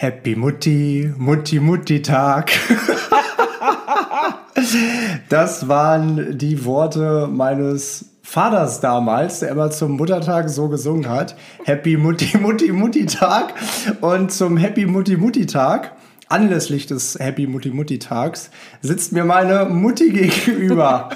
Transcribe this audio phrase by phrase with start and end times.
[0.00, 2.52] Happy Mutti, Mutti, Mutti-Tag.
[5.28, 11.34] das waren die Worte meines Vaters damals, der immer zum Muttertag so gesungen hat.
[11.64, 13.54] Happy Mutti, Mutti, Mutti-Tag.
[14.00, 15.90] Und zum Happy Mutti, Mutti-Tag
[16.28, 18.50] anlässlich des Happy Mutti Mutti Tags
[18.82, 21.08] sitzt mir meine Mutti gegenüber.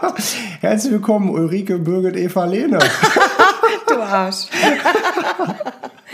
[0.60, 2.78] Herzlich willkommen, Ulrike Birgit Eva Lehne.
[3.88, 4.46] du Arsch.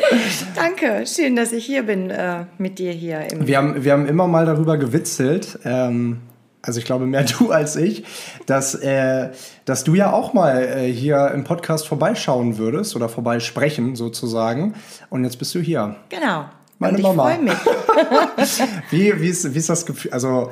[0.54, 3.26] Danke, schön, dass ich hier bin äh, mit dir hier.
[3.38, 6.20] wir, haben, wir haben immer mal darüber gewitzelt, ähm,
[6.62, 8.04] also ich glaube mehr du als ich,
[8.46, 9.30] dass, äh,
[9.64, 14.74] dass du ja auch mal äh, hier im Podcast vorbeischauen würdest oder vorbeisprechen sozusagen.
[15.10, 15.96] Und jetzt bist du hier.
[16.08, 16.46] Genau.
[16.78, 17.24] Meine Und ich Mama.
[17.24, 17.54] freue mich.
[18.90, 20.12] wie, wie, ist, wie ist das Gefühl?
[20.12, 20.50] Also,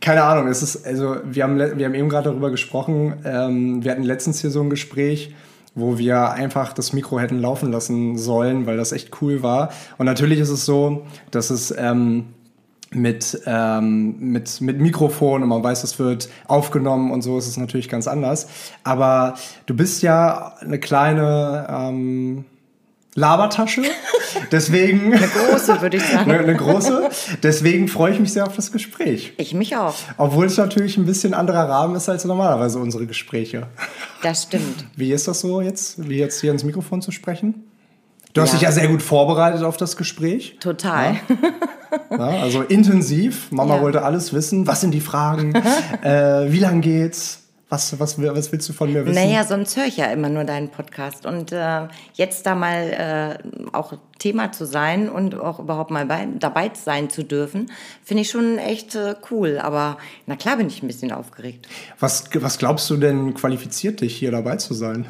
[0.00, 3.14] keine Ahnung, es ist, also, wir haben, wir haben eben gerade darüber gesprochen.
[3.24, 5.34] Ähm, wir hatten letztens hier so ein Gespräch,
[5.76, 9.70] wo wir einfach das Mikro hätten laufen lassen sollen, weil das echt cool war.
[9.98, 11.72] Und natürlich ist es so, dass es.
[11.76, 12.26] Ähm,
[12.92, 17.56] mit, ähm, mit, mit Mikrofon und man weiß, es wird aufgenommen und so ist es
[17.56, 18.48] natürlich ganz anders.
[18.84, 19.34] Aber
[19.66, 22.44] du bist ja eine kleine ähm,
[23.16, 23.82] Labertasche.
[24.52, 25.14] Deswegen.
[25.14, 26.30] Eine große, würde ich sagen.
[26.30, 27.08] Eine, eine, große.
[27.42, 29.32] Deswegen freue ich mich sehr auf das Gespräch.
[29.38, 29.94] Ich mich auch.
[30.18, 33.68] Obwohl es natürlich ein bisschen anderer Rahmen ist als normalerweise unsere Gespräche.
[34.22, 34.84] Das stimmt.
[34.96, 37.64] Wie ist das so jetzt, wie jetzt hier ins Mikrofon zu sprechen?
[38.34, 38.58] Du hast ja.
[38.58, 40.58] dich ja sehr gut vorbereitet auf das Gespräch.
[40.60, 41.16] Total.
[42.10, 42.18] Ja?
[42.18, 43.50] ja, also intensiv.
[43.50, 44.66] Mama wollte alles wissen.
[44.66, 45.54] Was sind die Fragen?
[46.02, 47.45] äh, wie lang geht's?
[47.68, 49.16] Was, was, was willst du von mir wissen?
[49.16, 51.26] Naja, sonst höre ich ja immer nur deinen Podcast.
[51.26, 56.28] Und äh, jetzt da mal äh, auch Thema zu sein und auch überhaupt mal bei,
[56.38, 57.72] dabei sein zu dürfen,
[58.04, 59.58] finde ich schon echt äh, cool.
[59.60, 61.66] Aber na klar bin ich ein bisschen aufgeregt.
[61.98, 65.06] Was, was glaubst du denn qualifiziert dich, hier dabei zu sein?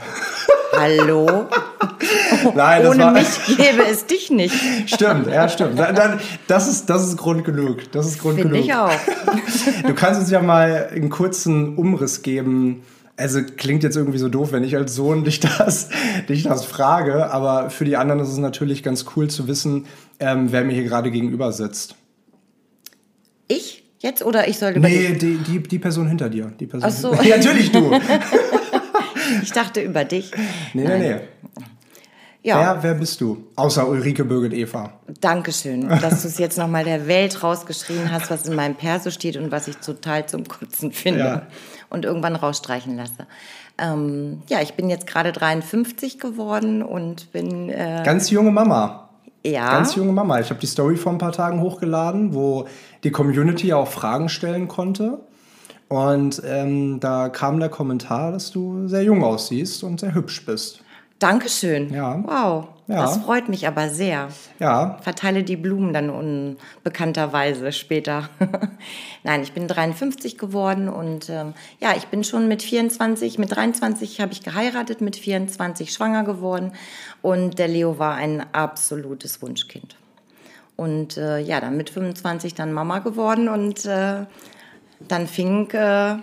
[0.79, 1.49] Hallo?
[2.55, 4.55] Nein, das Ohne war, mich gäbe es dich nicht.
[4.87, 5.79] Stimmt, ja, stimmt.
[6.49, 7.91] Das, ist, das ist Grund genug.
[7.93, 8.65] Das ist Grund Find genug.
[8.65, 8.91] ich auch.
[9.87, 12.46] Du kannst uns ja mal einen kurzen Umriss geben.
[13.19, 15.89] Also klingt jetzt irgendwie so doof, wenn ich als Sohn dich das,
[16.29, 19.87] dich das frage, aber für die anderen ist es natürlich ganz cool zu wissen,
[20.21, 21.95] ähm, wer mir hier gerade gegenüber sitzt.
[23.49, 26.53] Ich jetzt oder ich sollte über Nee, die, die, die Person hinter dir.
[26.61, 27.11] Die Person Ach so.
[27.11, 27.91] hinter- Ja, natürlich du.
[29.43, 30.31] Ich dachte über dich.
[30.73, 31.17] Nee, nee, nee.
[32.45, 33.45] Ja, Wer, wer bist du?
[33.57, 35.01] Außer Ulrike Birgit Eva.
[35.21, 39.11] danke schön, dass du es jetzt nochmal der Welt rausgeschrien hast, was in meinem Perso
[39.11, 41.47] steht und was ich total zum Kotzen finde Ja.
[41.91, 43.27] Und irgendwann rausstreichen lasse.
[43.79, 49.11] Ähm, ja, ich bin jetzt gerade 53 geworden und bin, äh, Ganz junge Mama.
[49.45, 50.41] ja, Ganz junge Mama.
[50.41, 52.67] Ich habe die Story vor ein paar Tagen hochgeladen, wo
[53.05, 55.21] die Community auch Fragen stellen konnte.
[55.89, 60.81] Und ähm, da kam der Kommentar, dass du sehr jung aussiehst und sehr hübsch bist.
[61.19, 61.93] Dankeschön.
[61.93, 62.23] Ja.
[62.25, 63.03] Wow, Ja.
[63.03, 64.29] das freut mich aber sehr.
[64.61, 68.29] Ja, Verteile die Blumen dann unbekannterweise später.
[69.25, 74.21] Nein, ich bin 53 geworden und ähm, ja, ich bin schon mit 24, mit 23
[74.21, 76.73] habe ich geheiratet, mit 24 schwanger geworden
[77.23, 79.97] und der Leo war ein absolutes Wunschkind.
[80.77, 84.27] Und äh, ja, dann mit 25 dann Mama geworden und äh,
[85.01, 86.19] dann fing äh,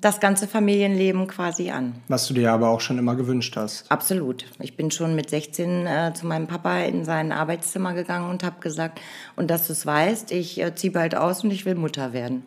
[0.00, 1.94] das ganze Familienleben quasi an.
[2.08, 3.90] was du dir aber auch schon immer gewünscht hast.
[3.90, 4.46] Absolut.
[4.58, 8.60] Ich bin schon mit 16 äh, zu meinem Papa in sein Arbeitszimmer gegangen und habe
[8.60, 9.00] gesagt,
[9.36, 12.44] und dass du es weißt, ich äh, ziehe bald aus und ich will Mutter werden.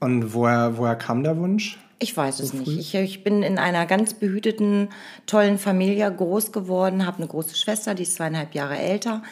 [0.00, 1.78] Und woher, woher kam der Wunsch?
[2.02, 2.66] Ich weiß es nicht.
[2.66, 4.88] Ich, ich bin in einer ganz behüteten,
[5.26, 9.22] tollen Familie groß geworden, habe eine große Schwester, die ist zweieinhalb Jahre älter.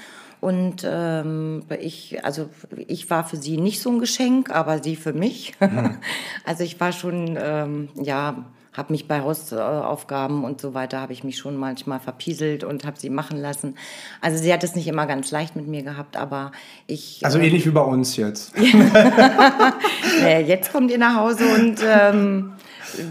[0.40, 2.48] Und ähm, ich, also
[2.86, 5.52] ich war für sie nicht so ein Geschenk, aber sie für mich.
[6.44, 11.24] also ich war schon, ähm, ja, habe mich bei Hausaufgaben und so weiter, habe ich
[11.24, 13.74] mich schon manchmal verpieselt und habe sie machen lassen.
[14.20, 16.52] Also sie hat es nicht immer ganz leicht mit mir gehabt, aber
[16.86, 17.20] ich...
[17.22, 18.54] Also äh, ähnlich wie bei uns jetzt.
[20.24, 22.52] äh, jetzt kommt ihr nach Hause und ähm,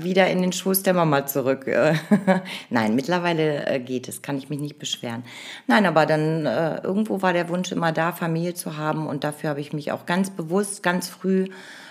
[0.01, 1.67] wieder in den Schoß der Mama zurück.
[1.67, 1.93] Äh,
[2.69, 5.23] Nein, mittlerweile äh, geht es, kann ich mich nicht beschweren.
[5.67, 9.51] Nein, aber dann äh, irgendwo war der Wunsch immer da, Familie zu haben und dafür
[9.51, 11.47] habe ich mich auch ganz bewusst, ganz früh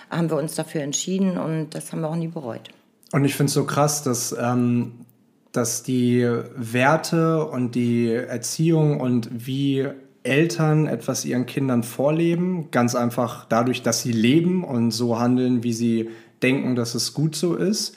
[0.09, 2.69] haben wir uns dafür entschieden und das haben wir auch nie bereut.
[3.11, 5.05] Und ich finde es so krass, dass, ähm,
[5.51, 9.87] dass die Werte und die Erziehung und wie
[10.23, 15.73] Eltern etwas ihren Kindern vorleben, ganz einfach dadurch, dass sie leben und so handeln, wie
[15.73, 16.09] sie
[16.43, 17.95] denken, dass es gut so ist,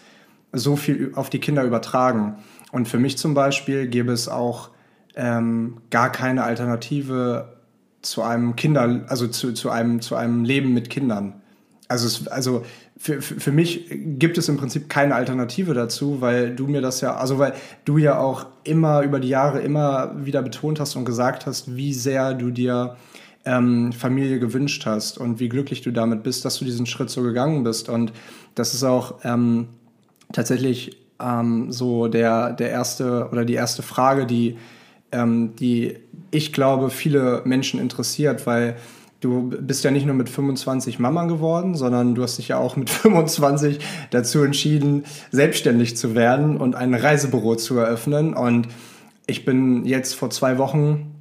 [0.53, 2.37] so viel auf die Kinder übertragen.
[2.71, 4.71] Und für mich zum Beispiel gäbe es auch
[5.15, 7.57] ähm, gar keine Alternative
[8.03, 11.35] zu einem Kinder, also zu, zu, einem, zu einem Leben mit Kindern.
[11.89, 12.65] Also, es, also
[12.97, 17.17] für, für mich gibt es im Prinzip keine Alternative dazu, weil du mir das ja,
[17.17, 17.55] also weil
[17.85, 21.93] du ja auch immer über die Jahre immer wieder betont hast und gesagt hast, wie
[21.93, 22.97] sehr du dir
[23.45, 27.23] ähm, Familie gewünscht hast und wie glücklich du damit bist, dass du diesen Schritt so
[27.23, 27.89] gegangen bist.
[27.89, 28.13] Und
[28.55, 29.69] das ist auch ähm,
[30.33, 34.57] tatsächlich ähm, so der, der erste oder die erste Frage, die,
[35.11, 35.97] ähm, die
[36.31, 38.77] ich glaube, viele Menschen interessiert, weil
[39.21, 42.77] du bist ja nicht nur mit 25 Mama geworden, sondern du hast dich ja auch
[42.77, 43.79] mit 25
[44.11, 48.35] dazu entschieden, selbstständig zu werden und ein Reisebüro zu eröffnen.
[48.35, 48.69] Und
[49.27, 51.12] ich bin jetzt vor zwei Wochen,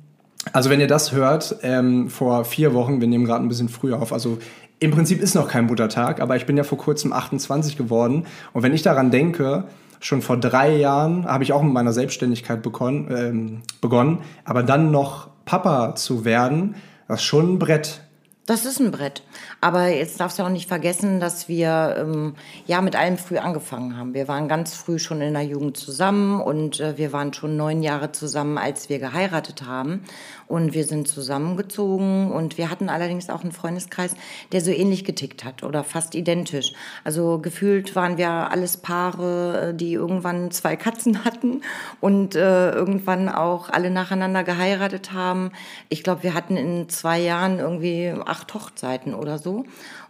[0.54, 4.02] also wenn ihr das hört, ähm, vor vier Wochen, wir nehmen gerade ein bisschen früher
[4.02, 4.38] auf, also
[4.80, 8.26] im Prinzip ist noch kein Muttertag, aber ich bin ja vor kurzem 28 geworden.
[8.52, 9.66] Und wenn ich daran denke,
[10.00, 14.90] schon vor drei Jahren habe ich auch mit meiner Selbstständigkeit begonnen, ähm, begonnen aber dann
[14.90, 16.76] noch Papa zu werden,
[17.08, 18.02] das ist schon ein Brett.
[18.48, 19.22] Das ist ein Brett.
[19.62, 22.36] Aber jetzt darfst du auch nicht vergessen, dass wir ähm,
[22.66, 24.16] ja mit allem früh angefangen haben.
[24.16, 27.84] Wir waren ganz früh schon in der Jugend zusammen und äh, wir waren schon neun
[27.84, 30.04] Jahre zusammen, als wir geheiratet haben.
[30.52, 34.16] Und wir sind zusammengezogen und wir hatten allerdings auch einen Freundeskreis,
[34.52, 36.74] der so ähnlich getickt hat oder fast identisch.
[37.06, 41.62] Also gefühlt waren wir alles Paare, äh, die irgendwann zwei Katzen hatten
[42.02, 45.52] und äh, irgendwann auch alle nacheinander geheiratet haben.
[45.88, 49.64] Ich glaube, wir hatten in zwei Jahren irgendwie acht Hochzeiten oder so.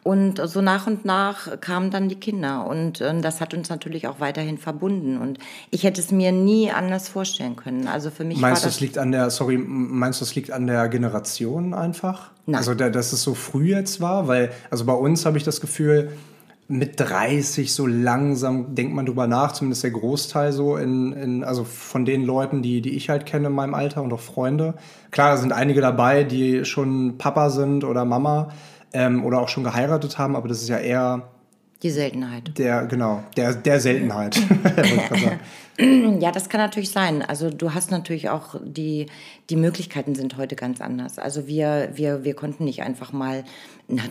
[0.03, 2.65] Und so nach und nach kamen dann die Kinder.
[2.65, 5.17] Und äh, das hat uns natürlich auch weiterhin verbunden.
[5.17, 5.37] Und
[5.69, 7.87] ich hätte es mir nie anders vorstellen können.
[7.87, 10.65] Also für mich meinst du, es liegt an der, sorry, meinst du, es liegt an
[10.65, 12.31] der Generation einfach?
[12.45, 12.55] Nein.
[12.55, 14.27] Also, der, dass es so früh jetzt war?
[14.27, 16.11] Weil, also bei uns habe ich das Gefühl,
[16.69, 21.65] mit 30 so langsam denkt man drüber nach, zumindest der Großteil so in, in also
[21.65, 24.75] von den Leuten, die, die ich halt kenne in meinem Alter und auch Freunde.
[25.11, 28.53] Klar, da sind einige dabei, die schon Papa sind oder Mama
[28.93, 31.30] ähm, oder auch schon geheiratet haben, aber das ist ja eher
[31.83, 32.57] die Seltenheit.
[32.57, 34.39] Der, genau, der, der Seltenheit.
[35.79, 37.21] ja, das kann natürlich sein.
[37.21, 39.07] Also du hast natürlich auch die,
[39.49, 41.17] die Möglichkeiten sind heute ganz anders.
[41.17, 43.43] Also wir, wir, wir konnten nicht einfach mal,
[43.87, 44.03] na,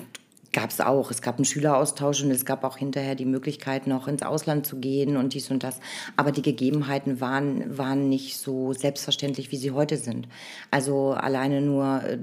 [0.52, 1.11] gab es auch.
[1.11, 4.76] Es gab einen Schüleraustausch und es gab auch hinterher die Möglichkeit, noch ins Ausland zu
[4.76, 5.81] gehen und dies und das.
[6.17, 10.29] Aber die Gegebenheiten waren, waren nicht so selbstverständlich, wie sie heute sind.
[10.70, 12.19] Also alleine nur, äh,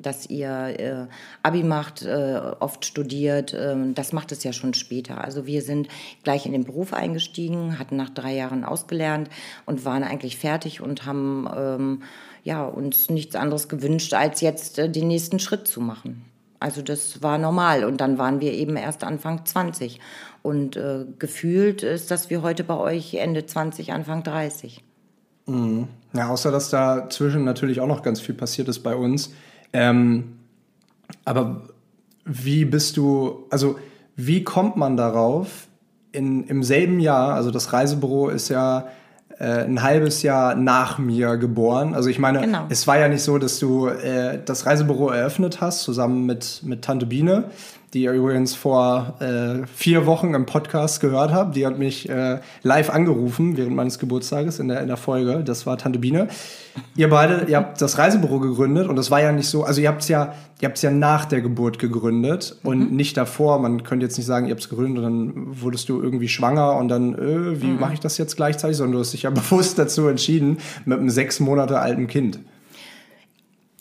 [0.00, 1.06] dass ihr äh,
[1.42, 5.22] Abi macht, äh, oft studiert, ähm, das macht es ja schon später.
[5.22, 5.88] Also wir sind
[6.22, 9.28] gleich in den Beruf eingestiegen, hatten nach drei Jahren ausgelernt
[9.66, 12.02] und waren eigentlich fertig und haben ähm,
[12.44, 16.24] ja, uns nichts anderes gewünscht, als jetzt den nächsten Schritt zu machen.
[16.64, 17.84] Also das war normal.
[17.84, 20.00] Und dann waren wir eben erst Anfang 20.
[20.40, 24.82] Und äh, gefühlt ist das wie heute bei euch Ende 20, Anfang 30.
[25.44, 25.88] Mhm.
[26.14, 29.34] Ja, außer dass dazwischen natürlich auch noch ganz viel passiert ist bei uns.
[29.74, 30.38] Ähm,
[31.26, 31.64] aber
[32.24, 33.78] wie bist du, also
[34.16, 35.68] wie kommt man darauf,
[36.12, 38.88] in, im selben Jahr, also das Reisebüro ist ja
[39.38, 41.94] ein halbes Jahr nach mir geboren.
[41.94, 42.66] Also ich meine, genau.
[42.68, 46.82] es war ja nicht so, dass du äh, das Reisebüro eröffnet hast, zusammen mit, mit
[46.82, 47.44] Tante Biene
[47.94, 51.54] die ihr übrigens vor äh, vier Wochen im Podcast gehört habt.
[51.54, 55.44] Die hat mich äh, live angerufen während meines Geburtstages in der, in der Folge.
[55.44, 56.26] Das war Tante Biene.
[56.96, 59.88] Ihr beide, ihr habt das Reisebüro gegründet und das war ja nicht so, also ihr
[59.88, 62.96] habt es ja, ihr habt es ja nach der Geburt gegründet und mhm.
[62.96, 63.60] nicht davor.
[63.60, 66.74] Man könnte jetzt nicht sagen, ihr habt es gegründet und dann wurdest du irgendwie schwanger
[66.76, 67.78] und dann, äh, wie mhm.
[67.78, 68.76] mache ich das jetzt gleichzeitig?
[68.76, 72.40] Sondern du hast dich ja bewusst dazu entschieden mit einem sechs Monate alten Kind.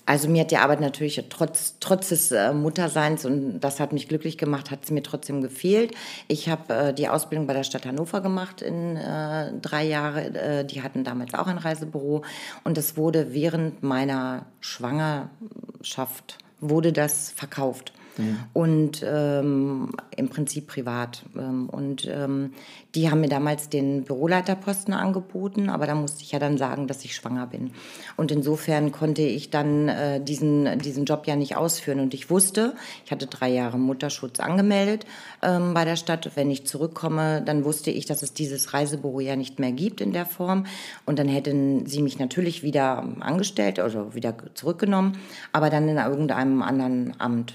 [0.06, 4.10] Also mir hat die Arbeit natürlich trotz, trotz des äh, Mutterseins und das hat mich
[4.10, 5.94] glücklich gemacht, hat es mir trotzdem gefehlt.
[6.28, 10.36] Ich habe äh, die Ausbildung bei der Stadt Hannover gemacht in äh, drei Jahren.
[10.36, 12.24] Äh, die hatten damals auch ein Reisebüro
[12.66, 17.94] und es wurde während meiner Schwangerschaft wurde das verkauft.
[18.18, 18.38] Mhm.
[18.54, 21.24] Und ähm, im Prinzip privat.
[21.38, 22.54] Ähm, und ähm,
[22.96, 27.04] die haben mir damals den Büroleiterposten angeboten, aber da musste ich ja dann sagen, dass
[27.06, 27.72] ich schwanger bin.
[28.18, 32.00] Und insofern konnte ich dann äh, diesen, diesen Job ja nicht ausführen.
[32.00, 35.06] Und ich wusste, ich hatte drei Jahre Mutterschutz angemeldet
[35.42, 36.32] ähm, bei der Stadt.
[36.36, 40.14] Wenn ich zurückkomme, dann wusste ich, dass es dieses Reisebüro ja nicht mehr gibt in
[40.14, 40.66] der Form.
[41.06, 45.18] Und dann hätten sie mich natürlich wieder angestellt, also wieder zurückgenommen,
[45.52, 47.52] aber dann in irgendeinem anderen Amt,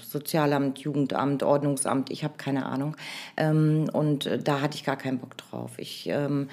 [0.49, 2.97] Sozialamt, Jugendamt, Ordnungsamt, ich habe keine Ahnung.
[3.37, 5.71] Ähm, und äh, da hatte ich gar keinen Bock Bock drauf.
[5.77, 6.49] Ich ähm,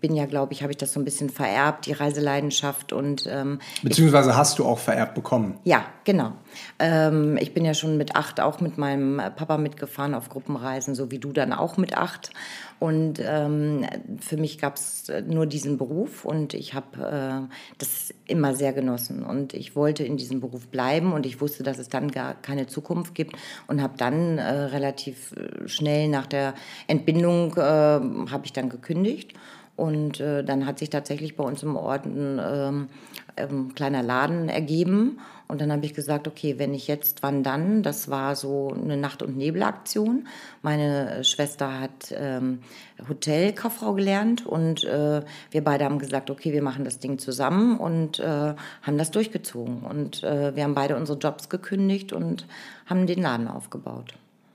[0.00, 3.58] bin ja, glaube ich, habe ich das so ein bisschen vererbt, die Reiseleidenschaft und ähm,
[3.82, 5.58] beziehungsweise ich, hast du auch vererbt bekommen.
[5.64, 6.32] Ja, genau.
[6.78, 11.10] Ähm, ich bin ja schon mit acht auch mit meinem Papa mitgefahren auf Gruppenreisen, so
[11.10, 12.30] wie du dann auch mit acht.
[12.78, 13.86] Und ähm,
[14.20, 19.24] für mich gab es nur diesen Beruf und ich habe äh, das immer sehr genossen.
[19.24, 22.66] Und ich wollte in diesem Beruf bleiben und ich wusste, dass es dann gar keine
[22.66, 26.54] Zukunft gibt und habe dann äh, relativ äh, schnell nach der
[26.86, 29.32] Entbindung äh, habe ich dann gekündigt
[29.76, 32.88] und äh, dann hat sich tatsächlich bei uns im Ort ein ähm,
[33.36, 35.20] ähm, kleiner Laden ergeben.
[35.48, 37.82] Und dann habe ich gesagt, okay, wenn ich jetzt, wann dann?
[37.82, 40.26] Das war so eine Nacht- und Nebelaktion.
[40.62, 42.60] Meine Schwester hat ähm,
[43.08, 48.18] Hotelkauffrau gelernt und äh, wir beide haben gesagt, okay, wir machen das Ding zusammen und
[48.18, 49.82] äh, haben das durchgezogen.
[49.82, 52.46] Und äh, wir haben beide unsere Jobs gekündigt und
[52.86, 54.14] haben den Laden aufgebaut.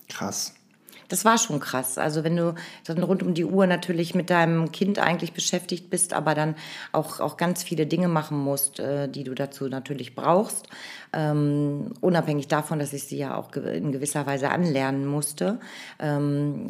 [0.10, 0.56] Krass
[1.12, 1.98] das war schon krass.
[1.98, 6.14] Also wenn du dann rund um die Uhr natürlich mit deinem Kind eigentlich beschäftigt bist,
[6.14, 6.56] aber dann
[6.92, 10.68] auch, auch ganz viele Dinge machen musst, äh, die du dazu natürlich brauchst.
[11.14, 15.60] Ähm, unabhängig davon, dass ich sie ja auch in gewisser Weise anlernen musste,
[16.00, 16.70] ähm,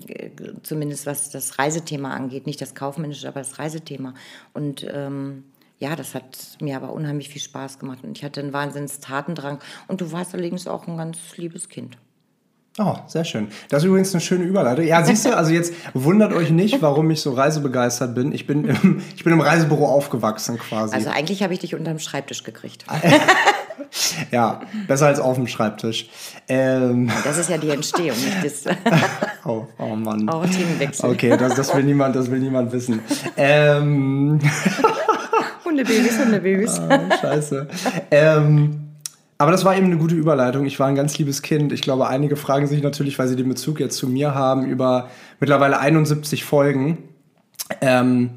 [0.63, 4.15] zumindest was das Reisethema angeht, nicht das kaufmännische, aber das Reisethema.
[4.53, 5.43] Und ähm,
[5.77, 9.59] ja, das hat mir aber unheimlich viel Spaß gemacht und ich hatte einen Wahnsinns Tatendrang.
[9.87, 11.97] Und du warst allerdings auch ein ganz liebes Kind.
[12.83, 13.49] Oh, sehr schön.
[13.69, 14.85] Das ist übrigens eine schöne Überleitung.
[14.85, 18.33] Ja, siehst du, also jetzt wundert euch nicht, warum ich so reisebegeistert bin.
[18.33, 20.95] Ich bin im, ich bin im Reisebüro aufgewachsen quasi.
[20.95, 22.85] Also eigentlich habe ich dich unterm Schreibtisch gekriegt.
[24.31, 26.09] ja, besser als auf dem Schreibtisch.
[26.47, 27.11] Ähm.
[27.23, 28.75] Das ist ja die Entstehung, nicht das.
[29.45, 30.27] oh, oh Mann.
[30.27, 31.07] Auch Themenwechsel.
[31.11, 33.01] Okay, das, das, will niemand, das will niemand wissen.
[33.37, 34.39] Ähm.
[35.63, 36.79] Hundebabys, Hundebabys.
[36.79, 37.67] Ah, scheiße.
[38.09, 38.90] Ähm.
[39.41, 40.67] Aber das war eben eine gute Überleitung.
[40.67, 41.73] Ich war ein ganz liebes Kind.
[41.73, 45.09] Ich glaube, einige fragen sich natürlich, weil sie den Bezug jetzt zu mir haben, über
[45.39, 46.99] mittlerweile 71 Folgen.
[47.81, 48.29] Ähm,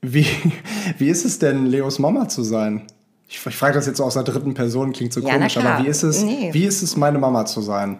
[0.00, 0.26] wie,
[0.98, 2.86] wie ist es denn, Leos Mama zu sein?
[3.28, 5.88] Ich, ich frage das jetzt aus der dritten Person, klingt so ja, komisch, aber wie
[5.88, 6.48] ist, es, nee.
[6.54, 7.98] wie ist es, meine Mama zu sein?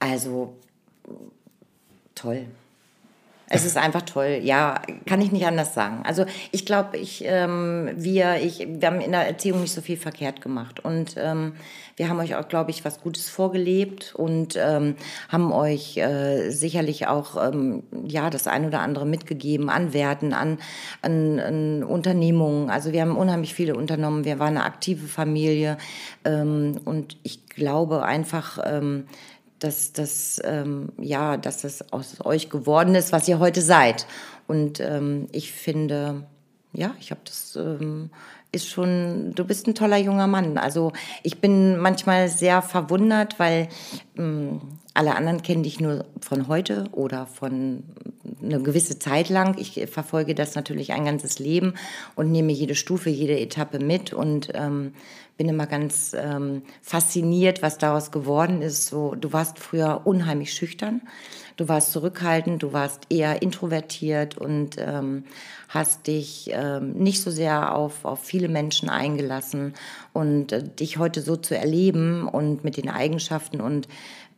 [0.00, 0.56] Also,
[2.16, 2.46] toll.
[3.48, 6.02] Es ist einfach toll, ja, kann ich nicht anders sagen.
[6.04, 9.96] Also ich glaube, ich, ähm, wir, ich, wir haben in der Erziehung nicht so viel
[9.96, 11.54] verkehrt gemacht und ähm,
[11.94, 14.96] wir haben euch auch, glaube ich, was Gutes vorgelebt und ähm,
[15.28, 20.58] haben euch äh, sicherlich auch ähm, ja das ein oder andere mitgegeben an Werten, an,
[21.00, 22.68] an, an Unternehmungen.
[22.68, 24.24] Also wir haben unheimlich viele unternommen.
[24.24, 25.78] Wir waren eine aktive Familie
[26.24, 29.04] ähm, und ich glaube einfach ähm,
[29.58, 34.06] dass das, ähm, ja, dass das aus euch geworden ist, was ihr heute seid.
[34.46, 36.26] Und ähm, ich finde,
[36.72, 38.10] ja, ich habe das, ähm,
[38.52, 40.58] ist schon, du bist ein toller junger Mann.
[40.58, 43.68] Also ich bin manchmal sehr verwundert, weil
[44.16, 44.60] ähm,
[44.94, 47.84] alle anderen kennen dich nur von heute oder von
[48.42, 49.56] eine gewisse Zeit lang.
[49.58, 51.74] Ich verfolge das natürlich ein ganzes Leben
[52.14, 54.94] und nehme jede Stufe, jede Etappe mit und ähm,
[55.36, 58.86] bin immer ganz ähm, fasziniert, was daraus geworden ist.
[58.86, 61.02] So, du warst früher unheimlich schüchtern,
[61.56, 65.24] du warst zurückhaltend, du warst eher introvertiert und ähm,
[65.68, 69.74] hast dich ähm, nicht so sehr auf, auf viele Menschen eingelassen
[70.12, 73.88] und äh, dich heute so zu erleben und mit den Eigenschaften und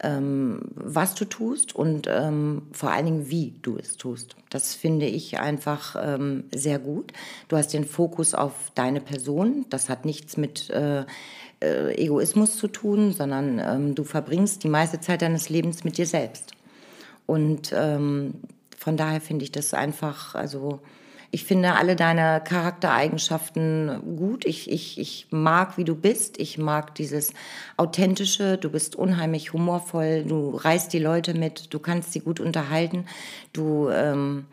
[0.00, 4.37] ähm, was du tust und ähm, vor allen Dingen, wie du es tust.
[4.50, 7.12] Das finde ich einfach ähm, sehr gut.
[7.49, 9.67] Du hast den Fokus auf deine Person.
[9.71, 11.05] Das hat nichts mit äh,
[11.61, 16.07] äh, Egoismus zu tun, sondern ähm, du verbringst die meiste Zeit deines Lebens mit dir
[16.07, 16.52] selbst.
[17.26, 18.35] Und ähm,
[18.76, 20.81] von daher finde ich das einfach, also
[21.30, 24.47] ich finde alle deine Charaktereigenschaften gut.
[24.47, 26.40] Ich, ich, ich mag, wie du bist.
[26.40, 27.35] Ich mag dieses
[27.76, 28.56] Authentische.
[28.56, 30.25] Du bist unheimlich humorvoll.
[30.25, 31.75] Du reißt die Leute mit.
[31.75, 33.04] Du kannst sie gut unterhalten.
[33.52, 34.47] Du, ähm,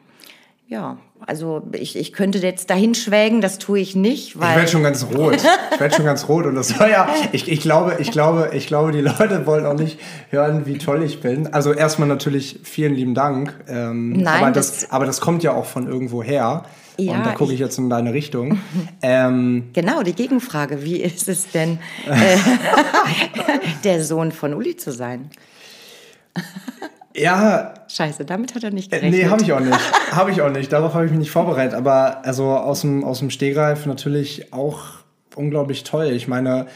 [0.67, 4.49] ja, also ich, ich könnte jetzt dahin schwelgen, das tue ich nicht, weil.
[4.49, 5.35] Ich werde schon ganz rot.
[5.73, 7.07] Ich werde schon ganz rot und das soll ja.
[7.31, 11.03] Ich, ich glaube, ich glaube, ich glaube, die Leute wollen auch nicht hören, wie toll
[11.03, 11.53] ich bin.
[11.53, 13.53] Also erstmal natürlich vielen lieben Dank.
[13.67, 16.65] Ähm, Nein, aber das, das, aber das kommt ja auch von irgendwo her.
[16.97, 18.59] Ja, und da gucke ich, jetzt in deine Richtung.
[19.01, 22.37] ähm, genau, die Gegenfrage: Wie ist es denn, äh,
[23.83, 25.29] der Sohn von Uli zu sein?
[27.15, 27.73] Ja.
[27.87, 29.13] Scheiße, damit hat er nicht gerechnet.
[29.13, 29.79] Nee, habe ich auch nicht.
[30.11, 30.71] habe ich auch nicht.
[30.71, 31.73] Darauf habe ich mich nicht vorbereitet.
[31.73, 34.83] Aber also aus dem, aus dem Stehgreif natürlich auch
[35.35, 36.07] unglaublich toll.
[36.07, 36.67] Ich meine,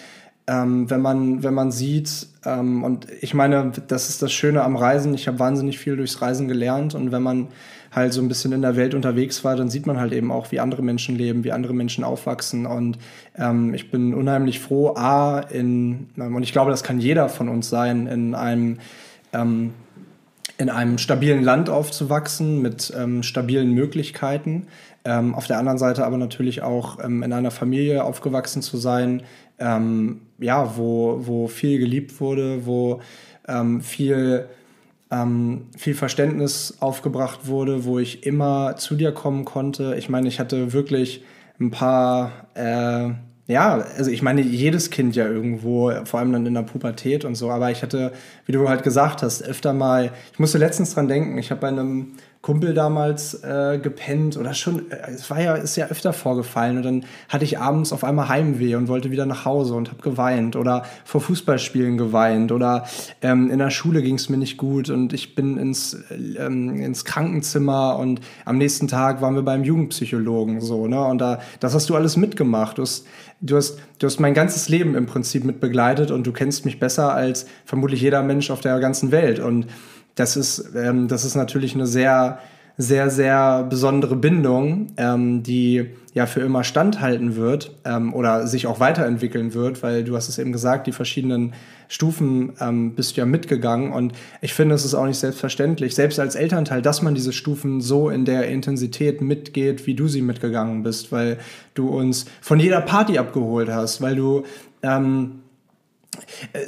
[0.47, 4.75] ähm, wenn, man, wenn man sieht, ähm, und ich meine, das ist das Schöne am
[4.75, 5.13] Reisen.
[5.13, 6.95] Ich habe wahnsinnig viel durchs Reisen gelernt.
[6.95, 7.47] Und wenn man
[7.91, 10.51] halt so ein bisschen in der Welt unterwegs war, dann sieht man halt eben auch,
[10.51, 12.65] wie andere Menschen leben, wie andere Menschen aufwachsen.
[12.65, 12.97] Und
[13.35, 17.69] ähm, ich bin unheimlich froh, A, in, und ich glaube, das kann jeder von uns
[17.69, 18.77] sein, in einem
[19.33, 19.73] ähm,
[20.59, 24.67] in einem stabilen Land aufzuwachsen mit ähm, stabilen Möglichkeiten.
[25.05, 29.23] Ähm, auf der anderen Seite aber natürlich auch ähm, in einer Familie aufgewachsen zu sein,
[29.57, 32.99] ähm, ja, wo, wo viel geliebt wurde, wo
[33.47, 34.47] ähm, viel,
[35.09, 39.95] ähm, viel Verständnis aufgebracht wurde, wo ich immer zu dir kommen konnte.
[39.97, 41.23] Ich meine, ich hatte wirklich
[41.57, 43.11] ein paar äh,
[43.49, 47.33] ja, also ich meine, jedes Kind ja irgendwo, vor allem dann in der Pubertät und
[47.33, 48.13] so, aber ich hatte,
[48.45, 51.69] wie du halt gesagt hast, öfter mal, ich musste letztens dran denken, ich habe bei
[51.69, 56.77] einem Kumpel damals äh, gepennt oder schon, äh, es war ja, ist ja öfter vorgefallen
[56.77, 60.01] und dann hatte ich abends auf einmal Heimweh und wollte wieder nach Hause und habe
[60.01, 62.85] geweint oder vor Fußballspielen geweint oder
[63.21, 67.03] ähm, in der Schule ging es mir nicht gut und ich bin ins, ähm, ins
[67.03, 71.03] Krankenzimmer und am nächsten Tag waren wir beim Jugendpsychologen so, ne?
[71.03, 72.77] Und da, das hast du alles mitgemacht.
[72.77, 73.05] Du hast,
[73.41, 76.79] du hast, du hast mein ganzes Leben im Prinzip mit begleitet und du kennst mich
[76.79, 79.67] besser als vermutlich jeder Mensch auf der ganzen Welt und
[80.19, 82.39] das ist, ähm, das ist natürlich eine sehr,
[82.77, 88.79] sehr, sehr besondere Bindung, ähm, die ja für immer standhalten wird ähm, oder sich auch
[88.79, 91.53] weiterentwickeln wird, weil du hast es eben gesagt, die verschiedenen
[91.87, 93.91] Stufen ähm, bist du ja mitgegangen.
[93.91, 97.79] Und ich finde, es ist auch nicht selbstverständlich, selbst als Elternteil, dass man diese Stufen
[97.79, 101.37] so in der Intensität mitgeht, wie du sie mitgegangen bist, weil
[101.73, 104.43] du uns von jeder Party abgeholt hast, weil du
[104.83, 105.41] ähm,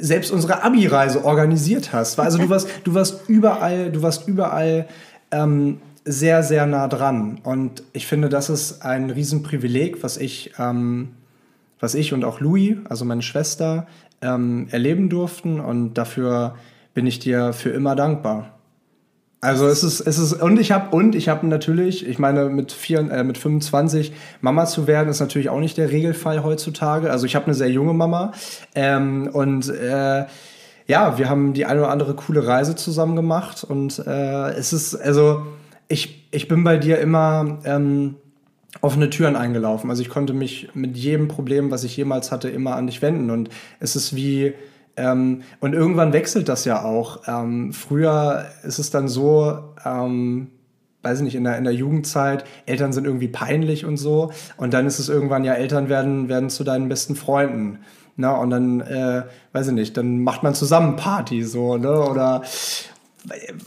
[0.00, 2.18] selbst unsere Abi-Reise organisiert hast.
[2.18, 4.86] Also du warst, du warst überall, du warst überall
[5.30, 7.40] ähm, sehr, sehr nah dran.
[7.42, 11.10] Und ich finde, das ist ein Riesenprivileg, was ich, ähm,
[11.80, 13.86] was ich und auch Louis, also meine Schwester,
[14.20, 15.60] ähm, erleben durften.
[15.60, 16.56] Und dafür
[16.94, 18.58] bin ich dir für immer dankbar.
[19.44, 22.70] Also es ist, es ist, und ich habe, und ich habe natürlich, ich meine, mit,
[22.70, 27.10] vier, äh, mit 25 Mama zu werden, ist natürlich auch nicht der Regelfall heutzutage.
[27.10, 28.30] Also ich habe eine sehr junge Mama.
[28.76, 30.26] Ähm, und äh,
[30.86, 33.64] ja, wir haben die eine oder andere coole Reise zusammen gemacht.
[33.64, 35.44] Und äh, es ist, also,
[35.88, 38.14] ich, ich bin bei dir immer ähm,
[38.80, 39.90] offene Türen eingelaufen.
[39.90, 43.28] Also ich konnte mich mit jedem Problem, was ich jemals hatte, immer an dich wenden.
[43.28, 44.54] Und es ist wie
[44.96, 47.22] ähm, und irgendwann wechselt das ja auch.
[47.26, 50.48] Ähm, früher ist es dann so, ähm,
[51.02, 54.32] weiß ich nicht, in der, in der Jugendzeit, Eltern sind irgendwie peinlich und so.
[54.56, 57.78] Und dann ist es irgendwann ja, Eltern werden, werden zu deinen besten Freunden.
[58.16, 59.22] Na, und dann, äh,
[59.52, 62.08] weiß ich nicht, dann macht man zusammen Party so, ne?
[62.08, 62.42] Oder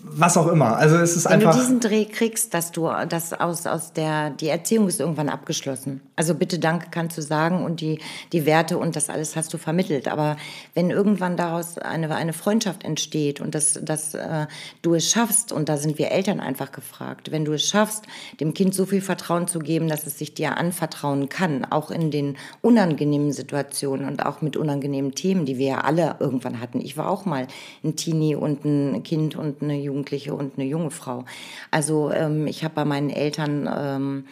[0.04, 0.76] was auch immer.
[0.78, 1.54] Also es ist Wenn einfach.
[1.54, 5.30] Wenn du diesen Dreh kriegst, dass du das aus, aus der, die Erziehung ist irgendwann
[5.30, 6.02] abgeschlossen.
[6.18, 8.00] Also bitte danke kannst du sagen und die,
[8.34, 10.10] die Werte und das alles hast du vermittelt.
[10.10, 10.36] Aber
[10.74, 14.48] wenn irgendwann daraus eine, eine Freundschaft entsteht und dass, dass äh,
[14.82, 18.04] du es schaffst, und da sind wir Eltern einfach gefragt, wenn du es schaffst,
[18.39, 22.12] dem Kind so viel Vertrauen zu geben, dass es sich dir anvertrauen kann, auch in
[22.12, 26.82] den unangenehmen Situationen und auch mit unangenehmen Themen, die wir ja alle irgendwann hatten.
[26.82, 27.48] Ich war auch mal
[27.84, 31.25] ein Teenie und ein Kind und und eine Jugendliche und eine junge Frau.
[31.71, 34.25] Also ähm, ich habe bei meinen Eltern ähm,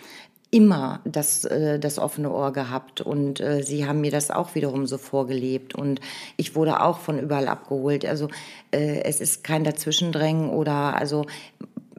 [0.54, 4.86] immer das, äh, das offene Ohr gehabt und äh, sie haben mir das auch wiederum
[4.86, 6.00] so vorgelebt und
[6.38, 8.06] ich wurde auch von überall abgeholt.
[8.06, 8.28] Also
[8.72, 11.26] äh, es ist kein Dazwischendrängen oder also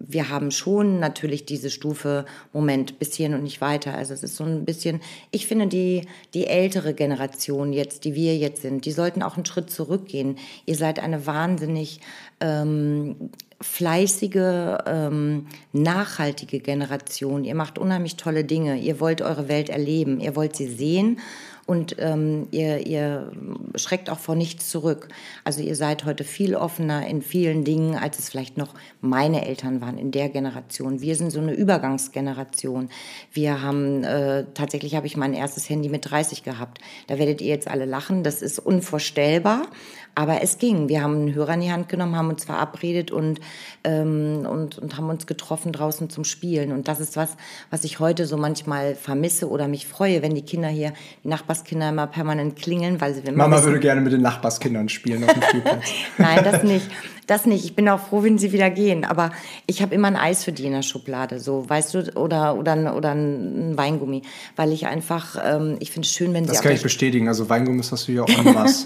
[0.08, 3.94] wir haben schon natürlich diese Stufe, Moment, bis hierhin und nicht weiter.
[3.94, 5.00] Also es ist so ein bisschen,
[5.30, 6.02] ich finde, die,
[6.34, 10.36] die ältere Generation jetzt, die wir jetzt sind, die sollten auch einen Schritt zurückgehen.
[10.66, 12.00] Ihr seid eine wahnsinnig
[12.40, 17.44] ähm, fleißige, ähm, nachhaltige Generation.
[17.44, 18.76] Ihr macht unheimlich tolle Dinge.
[18.76, 20.20] Ihr wollt eure Welt erleben.
[20.20, 21.18] Ihr wollt sie sehen
[21.66, 23.32] und ähm, ihr, ihr
[23.76, 25.08] schreckt auch vor nichts zurück.
[25.44, 29.80] Also ihr seid heute viel offener in vielen Dingen, als es vielleicht noch meine Eltern
[29.80, 31.00] waren in der Generation.
[31.00, 32.90] Wir sind so eine Übergangsgeneration.
[33.32, 36.80] Wir haben, äh, tatsächlich habe ich mein erstes Handy mit 30 gehabt.
[37.06, 39.66] Da werdet ihr jetzt alle lachen, das ist unvorstellbar.
[40.14, 40.88] Aber es ging.
[40.88, 43.40] Wir haben einen Hörer in die Hand genommen, haben uns verabredet und,
[43.82, 46.72] ähm, und, und haben uns getroffen draußen zum Spielen.
[46.72, 47.36] Und das ist was,
[47.70, 50.92] was ich heute so manchmal vermisse oder mich freue, wenn die Kinder hier,
[51.24, 55.32] die Nachbarskinder immer permanent klingeln, weil sie Mama würde gerne mit den Nachbarskindern spielen auf
[55.32, 55.84] dem Spielplatz.
[56.18, 56.90] Nein, das nicht.
[57.26, 57.64] Das nicht.
[57.64, 59.04] Ich bin auch froh, wenn sie wieder gehen.
[59.04, 59.30] Aber
[59.66, 62.96] ich habe immer ein Eis für die in der Schublade, so, weißt du, oder, oder,
[62.96, 64.22] oder ein Weingummi.
[64.56, 66.56] Weil ich einfach, ähm, ich finde es schön, wenn das sie.
[66.56, 67.28] Das kann ich bestätigen.
[67.28, 68.84] Also Weingummis hast du ja auch was.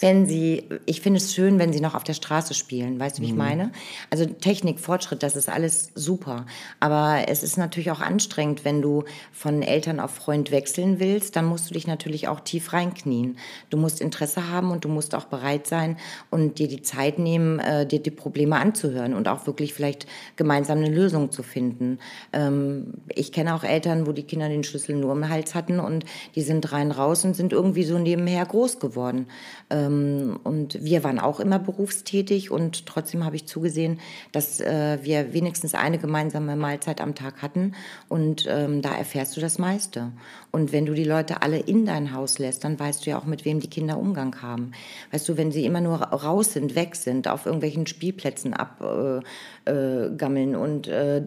[0.00, 2.98] wenn sie, ich finde es schön, wenn sie noch auf der Straße spielen.
[2.98, 3.32] Weißt du, wie mhm.
[3.32, 3.72] ich meine?
[4.10, 6.46] Also Technik, Fortschritt, das ist alles super.
[6.80, 11.36] Aber es ist natürlich auch anstrengend, wenn du von Eltern auf Freund wechseln willst.
[11.36, 13.38] Dann musst du dich natürlich auch tief reinknien.
[13.70, 15.96] Du musst Interesse haben und du musst auch bereit sein
[16.30, 20.78] und dir die Zeit nehmen, äh, dir die Probleme anzuhören und auch wirklich vielleicht gemeinsam
[20.78, 21.98] eine Lösung zu finden.
[22.32, 26.04] Ähm, ich kenne auch Eltern, wo die Kinder den Schlüssel nur im Hals hatten und
[26.34, 29.26] die sind rein raus und sind irgendwie so nebenher groß geworden.
[29.70, 34.00] Ähm, und wir waren auch immer berufstätig und trotzdem habe ich zugesehen,
[34.32, 37.72] dass äh, wir wenigstens eine gemeinsame Mahlzeit am Tag hatten
[38.08, 40.12] und ähm, da erfährst du das meiste.
[40.52, 43.26] Und wenn du die Leute alle in dein Haus lässt, dann weißt du ja auch,
[43.26, 44.72] mit wem die Kinder Umgang haben.
[45.10, 49.24] Weißt du, wenn sie immer nur raus sind, weg sind, auf irgendwelchen Spielplätzen abgammeln
[49.66, 51.22] äh, äh, und äh,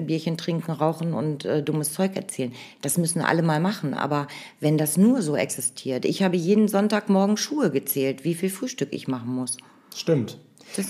[0.00, 3.94] Bierchen trinken, rauchen und äh, dummes Zeug erzählen, das müssen alle mal machen.
[3.94, 4.26] Aber
[4.60, 9.08] wenn das nur so existiert, ich habe jeden Sonntagmorgen Schuhe gezählt, wie viel Frühstück ich
[9.08, 9.56] machen muss.
[9.94, 10.38] Stimmt.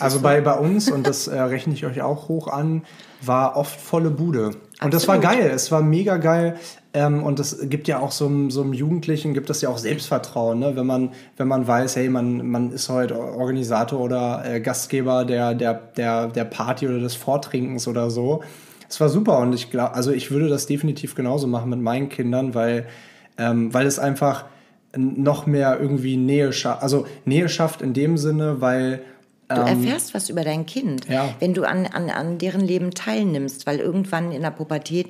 [0.00, 0.22] Also so.
[0.22, 2.84] bei, bei uns, und das äh, rechne ich euch auch hoch an,
[3.20, 4.52] war oft volle Bude.
[4.84, 6.56] Und das war geil, es war mega geil.
[6.92, 9.78] Ähm, und das gibt ja auch so einem, so einem Jugendlichen, gibt das ja auch
[9.78, 10.76] Selbstvertrauen, ne?
[10.76, 15.54] wenn, man, wenn man weiß, hey, man, man ist heute Organisator oder äh, Gastgeber der,
[15.54, 18.42] der, der, der Party oder des Vortrinkens oder so.
[18.88, 22.10] Es war super und ich glaube, also ich würde das definitiv genauso machen mit meinen
[22.10, 22.86] Kindern, weil,
[23.38, 24.44] ähm, weil es einfach
[24.96, 26.82] noch mehr irgendwie Nähe schafft.
[26.82, 29.00] Also Nähe schafft in dem Sinne, weil
[29.48, 31.34] Du ähm, erfährst was über dein Kind, ja.
[31.38, 35.08] wenn du an, an, an deren Leben teilnimmst, weil irgendwann in der Pubertät,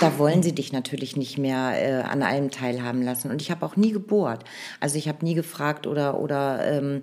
[0.00, 3.30] da wollen sie dich natürlich nicht mehr äh, an allem teilhaben lassen.
[3.30, 4.44] Und ich habe auch nie gebohrt.
[4.80, 7.02] Also ich habe nie gefragt oder, oder ähm,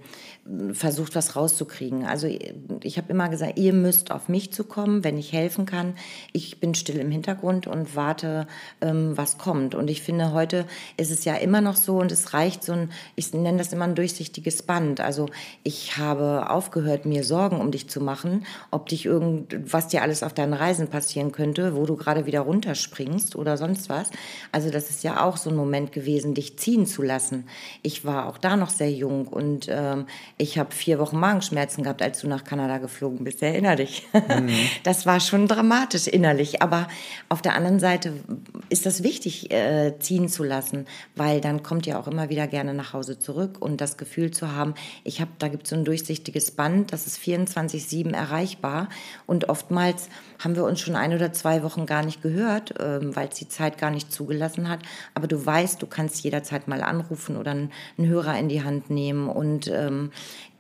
[0.74, 2.06] versucht, was rauszukriegen.
[2.06, 5.94] Also ich habe immer gesagt, ihr müsst auf mich zu kommen, wenn ich helfen kann.
[6.34, 8.48] Ich bin still im Hintergrund und warte,
[8.82, 9.76] ähm, was kommt.
[9.76, 10.66] Und ich finde, heute
[10.98, 13.86] ist es ja immer noch so und es reicht so ein, ich nenne das immer
[13.86, 15.00] ein durchsichtiges Band.
[15.00, 15.28] Also
[15.64, 20.24] ich habe aufgehört, mir Sorgen um dich zu machen, ob dich irgend, was dir alles
[20.24, 24.10] auf deinen Reisen passieren könnte, wo du gerade wieder runterspringst oder sonst was.
[24.54, 27.46] Also das ist ja auch so ein Moment gewesen, dich ziehen zu lassen.
[27.82, 30.06] Ich war auch da noch sehr jung und ähm,
[30.38, 33.42] ich habe vier Wochen Magenschmerzen gehabt, als du nach Kanada geflogen bist.
[33.42, 34.08] Erinner dich.
[34.14, 34.50] Mhm.
[34.84, 36.62] Das war schon dramatisch innerlich.
[36.62, 36.88] Aber
[37.30, 38.14] auf der anderen Seite
[38.70, 42.74] ist das wichtig, äh, ziehen zu lassen, weil dann kommt ihr auch immer wieder gerne
[42.74, 45.86] nach Hause zurück und das Gefühl zu haben, ich habe, da gibt es so ein
[45.86, 48.88] durchsichtiges Band, das ist 24-7 erreichbar
[49.26, 53.30] und oftmals haben wir uns schon ein oder zwei Wochen gar nicht gehört, ähm, weil
[53.30, 54.82] es die Zeit gar nicht zugelassen hat.
[55.16, 58.92] Aber du weißt, du kannst jederzeit mal anrufen oder einen, einen Hörer in die Hand
[58.92, 59.28] nehmen.
[59.28, 60.12] Und ähm,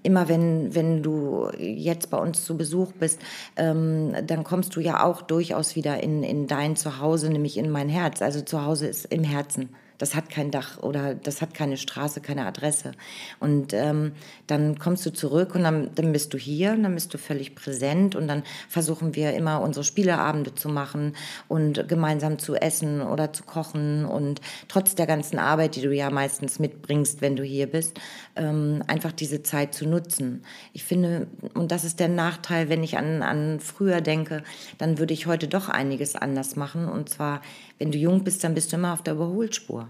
[0.02, 3.20] immer wenn, wenn du jetzt bei uns zu Besuch bist,
[3.56, 7.90] ähm, dann kommst du ja auch durchaus wieder in, in dein Zuhause, nämlich in mein
[7.90, 8.24] Herz.
[8.24, 9.70] Also Zuhause ist im Herzen
[10.02, 12.94] das hat kein Dach oder das hat keine Straße, keine Adresse.
[13.40, 14.14] Und ähm,
[14.48, 17.54] dann kommst du zurück und dann, dann bist du hier und dann bist du völlig
[17.54, 21.16] präsent und dann versuchen wir immer unsere Spieleabende zu machen
[21.48, 26.10] und gemeinsam zu essen oder zu kochen und trotz der ganzen Arbeit, die du ja
[26.10, 28.00] meistens mitbringst, wenn du hier bist,
[28.36, 30.44] ähm, einfach diese Zeit zu nutzen.
[30.74, 34.42] Ich finde, und das ist der Nachteil, wenn ich an, an früher denke,
[34.80, 37.42] dann würde ich heute doch einiges anders machen und zwar
[37.82, 39.90] wenn du jung bist, dann bist du immer auf der Überholspur.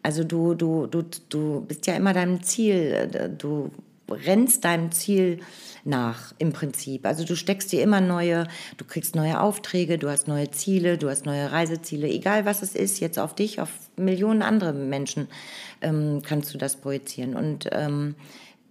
[0.00, 3.68] Also du, du, du, du bist ja immer deinem Ziel, du
[4.08, 5.40] rennst deinem Ziel
[5.84, 7.04] nach im Prinzip.
[7.04, 11.10] Also du steckst dir immer neue, du kriegst neue Aufträge, du hast neue Ziele, du
[11.10, 15.26] hast neue Reiseziele, egal was es ist, jetzt auf dich, auf Millionen andere Menschen
[15.80, 17.34] ähm, kannst du das projizieren.
[17.34, 18.14] Und ähm,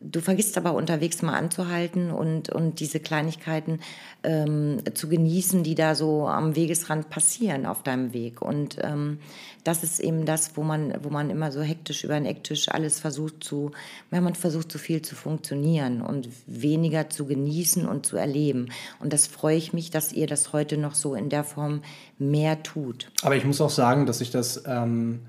[0.03, 3.79] Du vergisst aber unterwegs mal anzuhalten und, und diese Kleinigkeiten
[4.23, 8.41] ähm, zu genießen, die da so am Wegesrand passieren auf deinem Weg.
[8.41, 9.19] Und ähm,
[9.63, 12.99] das ist eben das, wo man, wo man immer so hektisch über den Ecktisch alles
[12.99, 13.71] versucht zu,
[14.09, 18.69] ja, man versucht so viel zu funktionieren und weniger zu genießen und zu erleben.
[18.99, 21.83] Und das freue ich mich, dass ihr das heute noch so in der Form
[22.17, 23.11] mehr tut.
[23.21, 25.19] Aber ich muss auch sagen, dass ich das, ähm,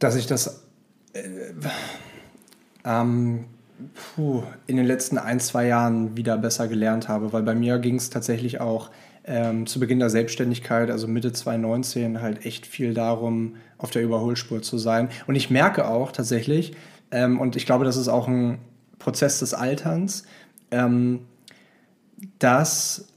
[0.00, 0.64] dass ich das
[1.12, 1.20] äh,
[2.84, 3.44] ähm,
[3.94, 7.96] puh, in den letzten ein, zwei Jahren wieder besser gelernt habe, weil bei mir ging
[7.96, 8.90] es tatsächlich auch
[9.24, 14.62] ähm, zu Beginn der Selbstständigkeit, also Mitte 2019, halt echt viel darum, auf der Überholspur
[14.62, 15.08] zu sein.
[15.26, 16.74] Und ich merke auch tatsächlich,
[17.10, 18.58] ähm, und ich glaube, das ist auch ein
[18.98, 20.24] Prozess des Alterns,
[20.70, 21.20] ähm,
[22.38, 23.11] dass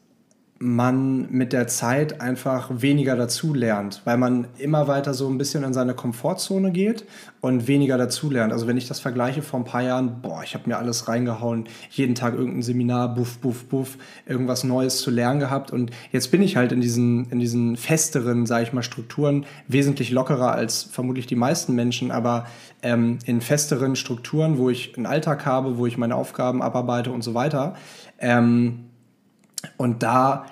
[0.65, 5.63] man mit der Zeit einfach weniger dazu lernt, weil man immer weiter so ein bisschen
[5.63, 7.05] in seine Komfortzone geht
[7.39, 8.51] und weniger dazu lernt.
[8.51, 11.65] Also wenn ich das vergleiche vor ein paar Jahren, boah, ich habe mir alles reingehauen,
[11.91, 16.41] jeden Tag irgendein Seminar, buff, buff, buff, irgendwas Neues zu lernen gehabt und jetzt bin
[16.41, 21.27] ich halt in diesen, in diesen festeren, sage ich mal, Strukturen wesentlich lockerer als vermutlich
[21.27, 22.47] die meisten Menschen, aber
[22.81, 27.23] ähm, in festeren Strukturen, wo ich einen Alltag habe, wo ich meine Aufgaben abarbeite und
[27.23, 27.75] so weiter.
[28.17, 28.85] Ähm,
[29.77, 30.45] und da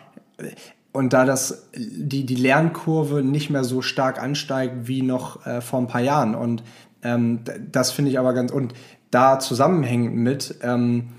[0.91, 5.79] und da das, die, die Lernkurve nicht mehr so stark ansteigt wie noch äh, vor
[5.79, 6.35] ein paar Jahren.
[6.35, 6.63] Und
[7.01, 7.39] ähm,
[7.71, 8.73] das finde ich aber ganz, und
[9.09, 11.09] da zusammenhängend mit, ähm,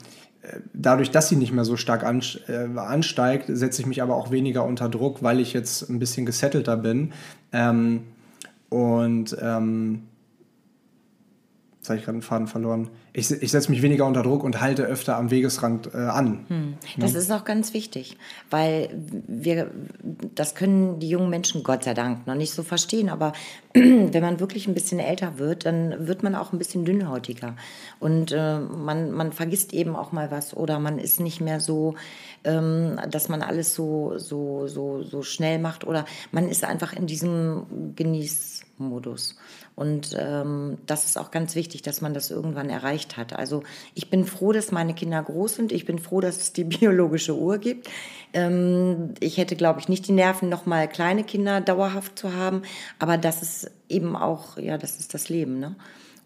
[0.73, 4.65] dadurch, dass sie nicht mehr so stark äh, ansteigt, setze ich mich aber auch weniger
[4.65, 7.13] unter Druck, weil ich jetzt ein bisschen gesettelter bin.
[7.53, 8.05] Ähm,
[8.69, 10.05] und ähm,
[11.85, 12.89] Jetzt habe ich gerade einen Faden verloren.
[13.13, 16.47] Ich, ich setze mich weniger unter Druck und halte öfter am Wegesrand äh, an.
[16.49, 16.75] Hm.
[16.97, 17.19] Das ja.
[17.19, 18.17] ist auch ganz wichtig,
[18.49, 18.89] weil
[19.29, 19.71] wir,
[20.35, 23.11] das können die jungen Menschen Gott sei Dank noch nicht so verstehen.
[23.11, 23.35] Aber
[23.75, 27.55] wenn man wirklich ein bisschen älter wird, dann wird man auch ein bisschen dünnhäutiger.
[28.01, 31.97] Und äh, man, man vergisst eben auch mal was oder man ist nicht mehr so,
[32.45, 37.07] ähm, dass man alles so, so, so, so schnell macht oder man ist einfach in
[37.07, 39.37] diesem Genießmodus.
[39.77, 43.33] Und ähm, das ist auch ganz wichtig, dass man das irgendwann erreicht hat.
[43.33, 45.73] Also ich bin froh, dass meine Kinder groß sind.
[45.73, 47.89] Ich bin froh, dass es die biologische Uhr gibt.
[48.33, 52.63] Ähm, ich hätte, glaube ich, nicht die Nerven, noch mal kleine Kinder dauerhaft zu haben.
[53.01, 55.59] Aber das ist eben auch, ja, das ist das Leben.
[55.59, 55.75] Ne?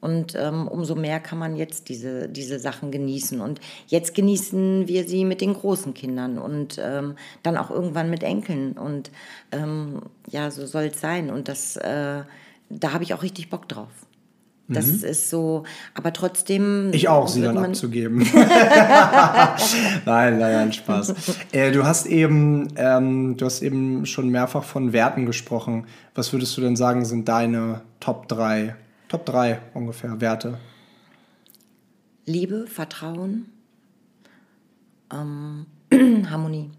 [0.00, 3.40] Und ähm, umso mehr kann man jetzt diese, diese Sachen genießen.
[3.40, 8.22] Und jetzt genießen wir sie mit den großen Kindern und ähm, dann auch irgendwann mit
[8.22, 8.72] Enkeln.
[8.72, 9.11] Und
[9.52, 11.30] ähm, ja, so soll es sein.
[11.30, 12.22] Und das äh,
[12.70, 13.88] da habe ich auch richtig Bock drauf.
[14.70, 15.04] Das mhm.
[15.04, 16.90] ist so, aber trotzdem.
[16.92, 18.18] Ich auch, sie dann abzugeben.
[20.04, 21.14] nein, nein, Spaß.
[21.52, 25.87] Äh, du hast eben, ähm, du hast eben schon mehrfach von Werten gesprochen.
[26.14, 28.76] Was würdest du denn sagen, sind deine Top 3,
[29.09, 30.59] Top 3 ungefähr Werte?
[32.26, 33.46] Liebe, Vertrauen,
[35.11, 35.64] ähm,
[36.31, 36.70] Harmonie.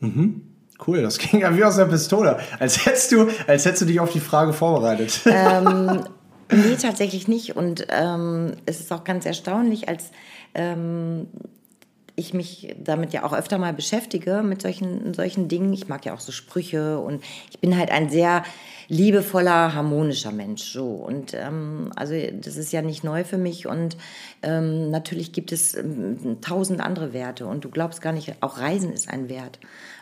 [0.00, 0.42] Mhm.
[0.84, 2.38] Cool, das ging ja wie aus der Pistole.
[2.58, 5.20] Als hättest du, als hättest du dich auf die Frage vorbereitet.
[5.26, 6.04] Ähm,
[6.50, 7.56] nee, tatsächlich nicht.
[7.56, 10.10] Und ähm, es ist auch ganz erstaunlich, als
[10.54, 11.28] ähm,
[12.16, 15.72] ich mich damit ja auch öfter mal beschäftige, mit solchen, solchen Dingen.
[15.74, 18.42] Ich mag ja auch so Sprüche und ich bin halt ein sehr
[18.88, 20.72] liebevoller, harmonischer Mensch.
[20.72, 20.86] So.
[20.86, 23.66] Und ähm, also das ist ja nicht neu für mich.
[23.66, 23.98] Und
[24.42, 27.46] ähm, natürlich gibt es ähm, tausend andere Werte.
[27.46, 29.58] Und du glaubst gar nicht, auch Reisen ist ein Wert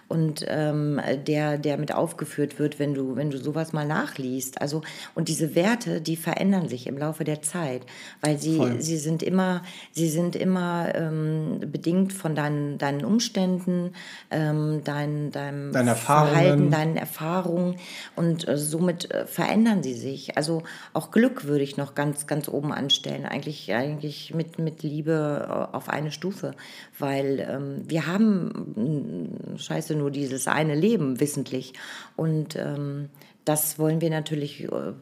[0.08, 4.60] und ähm, der, der mit aufgeführt wird, wenn du, wenn du sowas mal nachliest.
[4.60, 4.82] Also,
[5.14, 7.82] und diese Werte, die verändern sich im Laufe der Zeit,
[8.20, 9.62] weil sie, sie sind immer,
[9.92, 13.92] sie sind immer ähm, bedingt von deinen, deinen Umständen,
[14.30, 17.76] ähm, dein, deinem Deine Verhalten, deinen Erfahrungen.
[18.16, 20.36] Und äh, somit äh, verändern sie sich.
[20.36, 20.62] Also
[20.92, 25.76] auch Glück würde ich noch ganz, ganz oben anstellen, eigentlich, eigentlich mit, mit Liebe äh,
[25.76, 26.54] auf eine Stufe,
[26.98, 31.74] weil ähm, wir haben scheiße nur dieses eine Leben, wissentlich.
[32.16, 33.08] Und ähm,
[33.44, 34.92] das wollen wir natürlich äh,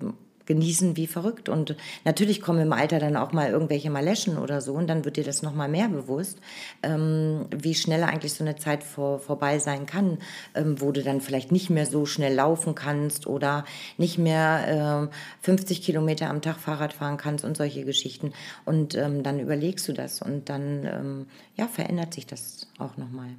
[0.46, 1.48] genießen wie verrückt.
[1.48, 5.16] Und natürlich kommen im Alter dann auch mal irgendwelche Maleschen oder so und dann wird
[5.16, 6.38] dir das noch mal mehr bewusst,
[6.82, 10.18] ähm, wie schnell eigentlich so eine Zeit vor, vorbei sein kann,
[10.54, 13.64] ähm, wo du dann vielleicht nicht mehr so schnell laufen kannst oder
[13.98, 18.32] nicht mehr äh, 50 Kilometer am Tag Fahrrad fahren kannst und solche Geschichten.
[18.64, 21.26] Und ähm, dann überlegst du das und dann ähm,
[21.56, 23.30] ja, verändert sich das auch noch mal.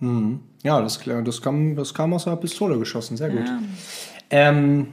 [0.00, 0.40] Mhm.
[0.62, 3.46] Ja, das, das, kam, das kam aus einer Pistole geschossen, sehr gut.
[3.46, 3.60] Ja.
[4.30, 4.88] Ähm,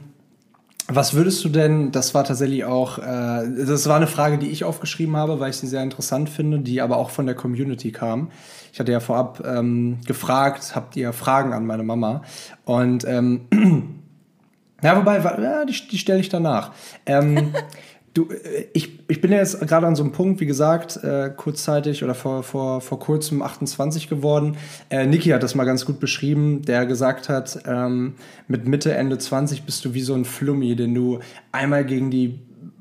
[0.90, 4.64] was würdest du denn, das war tatsächlich auch, äh, das war eine Frage, die ich
[4.64, 8.30] aufgeschrieben habe, weil ich sie sehr interessant finde, die aber auch von der Community kam.
[8.72, 12.22] Ich hatte ja vorab ähm, gefragt, habt ihr Fragen an meine Mama?
[12.64, 13.48] Und ähm,
[14.82, 16.72] ja, wobei, ja, die, die stelle ich danach.
[17.04, 17.52] Ähm,
[18.18, 22.02] Du, äh, ich, ich bin jetzt gerade an so einem Punkt, wie gesagt, äh, kurzzeitig
[22.02, 24.56] oder vor, vor, vor kurzem 28 geworden.
[24.90, 28.14] Äh, Niki hat das mal ganz gut beschrieben, der gesagt hat, ähm,
[28.48, 31.20] mit Mitte, Ende 20 bist du wie so ein Flummi, den du
[31.52, 32.40] einmal gegen die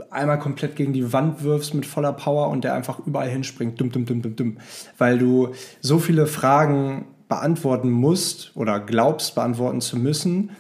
[0.10, 3.92] einmal komplett gegen die Wand wirfst mit voller Power und der einfach überall hinspringt, dumm,
[3.92, 4.58] dumm, dumm, dumm, dumm.
[4.98, 5.50] Weil du
[5.82, 10.52] so viele Fragen beantworten musst oder glaubst beantworten zu müssen,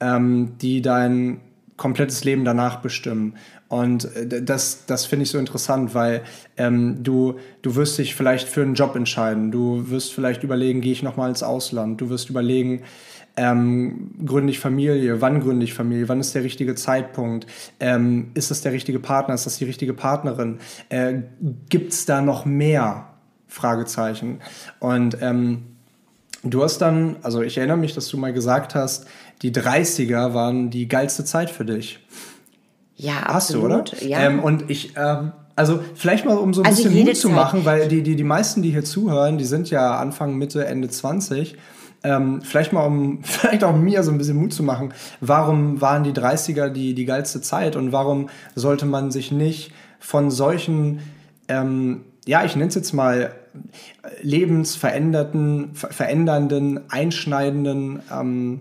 [0.00, 1.40] ähm, die dein
[1.76, 3.34] komplettes Leben danach bestimmen.
[3.68, 6.22] Und äh, das, das finde ich so interessant, weil
[6.56, 9.50] ähm, du, du wirst dich vielleicht für einen Job entscheiden.
[9.50, 12.00] Du wirst vielleicht überlegen, gehe ich nochmal ins Ausland.
[12.00, 12.82] Du wirst überlegen,
[13.36, 17.46] ähm, gründe ich Familie, wann gründe ich Familie, wann ist der richtige Zeitpunkt,
[17.80, 21.20] ähm, ist das der richtige Partner, ist das die richtige Partnerin, äh,
[21.68, 23.08] gibt es da noch mehr
[23.46, 24.40] Fragezeichen?
[24.80, 25.64] Und ähm,
[26.42, 29.06] du hast dann, also ich erinnere mich, dass du mal gesagt hast,
[29.42, 32.00] die 30er waren die geilste Zeit für dich.
[32.96, 33.92] Ja, Hast absolut.
[33.92, 34.06] du, oder?
[34.06, 34.20] Ja.
[34.20, 37.64] Ähm, und ich, ähm, also vielleicht mal, um so ein also bisschen Mut zu machen,
[37.64, 41.56] weil die, die, die meisten, die hier zuhören, die sind ja Anfang, Mitte, Ende 20.
[42.02, 46.04] Ähm, vielleicht mal, um vielleicht auch mir so ein bisschen Mut zu machen, warum waren
[46.04, 51.00] die 30er die, die geilste Zeit und warum sollte man sich nicht von solchen
[51.48, 53.32] ähm, ja, ich nenne es jetzt mal
[54.20, 58.60] lebensverändernden, verändernden, einschneidenden ähm,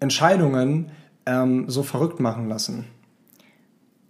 [0.00, 0.90] Entscheidungen
[1.24, 2.84] ähm, so verrückt machen lassen?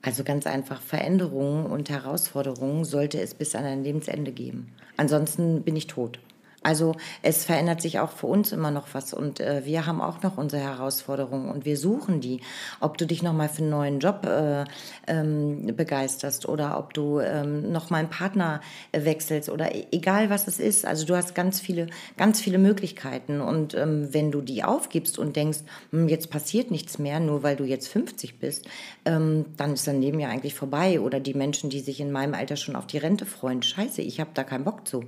[0.06, 4.72] Also ganz einfach, Veränderungen und Herausforderungen sollte es bis an ein Lebensende geben.
[4.96, 6.20] Ansonsten bin ich tot.
[6.66, 10.22] Also es verändert sich auch für uns immer noch was und äh, wir haben auch
[10.24, 12.40] noch unsere Herausforderungen und wir suchen die.
[12.80, 14.64] Ob du dich noch mal für einen neuen Job äh,
[15.06, 20.28] ähm, begeisterst oder ob du ähm, noch mal einen Partner äh, wechselst oder e-, egal
[20.28, 20.84] was es ist.
[20.84, 25.36] Also du hast ganz viele, ganz viele Möglichkeiten und ähm, wenn du die aufgibst und
[25.36, 25.60] denkst,
[25.92, 28.66] hm, jetzt passiert nichts mehr, nur weil du jetzt 50 bist,
[29.04, 30.98] ähm, dann ist dein Leben ja eigentlich vorbei.
[30.98, 34.18] Oder die Menschen, die sich in meinem Alter schon auf die Rente freuen, scheiße, ich
[34.18, 35.04] habe da keinen Bock zu.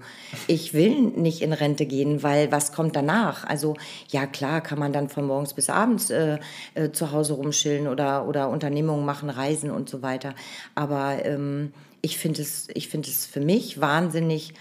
[0.47, 3.45] Ich will nicht in in Rente gehen, weil was kommt danach?
[3.45, 3.77] Also
[4.09, 6.39] ja klar, kann man dann von morgens bis abends äh,
[6.75, 10.35] äh, zu Hause rumschillen oder, oder Unternehmungen machen, reisen und so weiter.
[10.75, 14.55] Aber ähm, ich finde es, ich finde es für mich wahnsinnig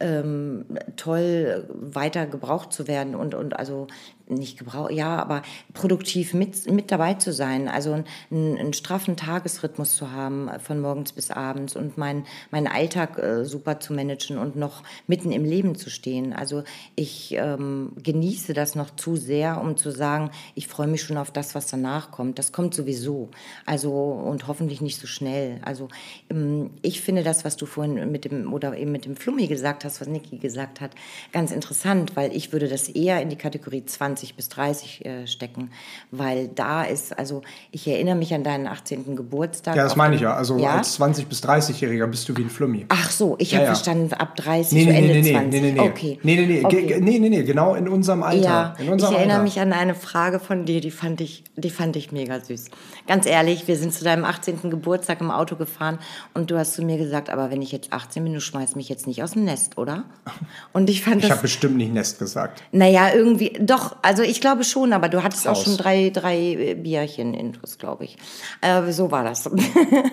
[0.00, 0.64] ähm,
[0.96, 3.86] toll, weiter gebraucht zu werden und, und also
[4.26, 9.94] nicht gebraucht, ja, aber produktiv mit, mit dabei zu sein, also einen, einen straffen Tagesrhythmus
[9.94, 14.56] zu haben von morgens bis abends und mein, meinen Alltag äh, super zu managen und
[14.56, 16.32] noch mitten im Leben zu stehen.
[16.32, 16.64] Also
[16.96, 21.30] ich ähm, genieße das noch zu sehr, um zu sagen, ich freue mich schon auf
[21.30, 22.38] das, was danach kommt.
[22.38, 23.30] Das kommt sowieso.
[23.66, 25.60] Also und hoffentlich nicht so schnell.
[25.64, 25.88] Also
[26.30, 29.84] ähm, ich finde das, was du vorhin mit dem oder eben mit dem Flummi gesagt
[29.84, 30.92] hast, was Niki gesagt hat,
[31.32, 35.26] ganz interessant, weil ich würde das eher in die Kategorie 20 20 bis 30 äh,
[35.26, 35.70] stecken,
[36.10, 39.16] weil da ist, also ich erinnere mich an deinen 18.
[39.16, 39.76] Geburtstag.
[39.76, 40.34] Ja, das meine ich ja.
[40.34, 40.76] Also ja?
[40.76, 42.86] als 20 bis 30-Jähriger bist du wie ein Flummi.
[42.88, 43.74] Ach so, ich ja, habe ja.
[43.74, 45.50] verstanden ab 30 nee, nee, Ende nee, nee, 20.
[45.50, 45.80] Nee, nee, nee.
[45.80, 46.18] Okay.
[46.22, 46.64] Nee, nee, nee.
[46.64, 47.00] Okay.
[47.00, 48.44] nee, nee, nee, genau in unserem Alter.
[48.44, 49.44] Ja, in unserem ich erinnere Alter.
[49.44, 52.66] mich an eine Frage von dir, die fand ich, die fand ich mega süß.
[53.06, 54.70] Ganz ehrlich, wir sind zu deinem 18.
[54.70, 55.98] Geburtstag im Auto gefahren
[56.34, 58.88] und du hast zu mir gesagt, aber wenn ich jetzt 18 bin, du schmeißt mich
[58.88, 60.04] jetzt nicht aus dem Nest, oder?
[60.72, 61.28] Und ich fand ich das...
[61.28, 62.62] Ich habe bestimmt nicht Nest gesagt.
[62.72, 65.58] Naja, irgendwie, doch, also ich glaube schon, aber du hattest Haus.
[65.58, 68.18] auch schon drei, drei äh, Bierchen intus, glaube ich.
[68.60, 69.48] Äh, so war das.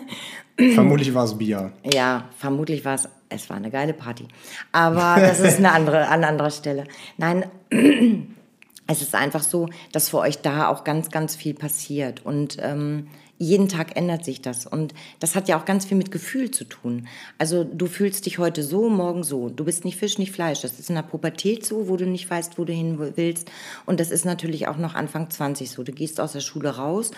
[0.75, 1.73] vermutlich war es Bier.
[1.91, 4.30] Ja, vermutlich war es, es war eine geile Party.
[4.71, 6.86] Aber das ist eine andere, an anderer Stelle.
[7.17, 7.45] Nein,
[8.88, 12.25] es ist einfach so, dass für euch da auch ganz, ganz viel passiert.
[12.25, 13.08] Und ähm,
[13.41, 14.67] jeden Tag ändert sich das.
[14.67, 17.08] Und das hat ja auch ganz viel mit Gefühl zu tun.
[17.39, 19.49] Also du fühlst dich heute so, morgen so.
[19.49, 20.62] Du bist nicht Fisch, nicht Fleisch.
[20.62, 23.49] Das ist in der Pubertät so, wo du nicht weißt, wo du hin willst.
[23.88, 25.82] Und das ist natürlich auch noch Anfang 20 so.
[25.82, 27.10] Du gehst aus der Schule raus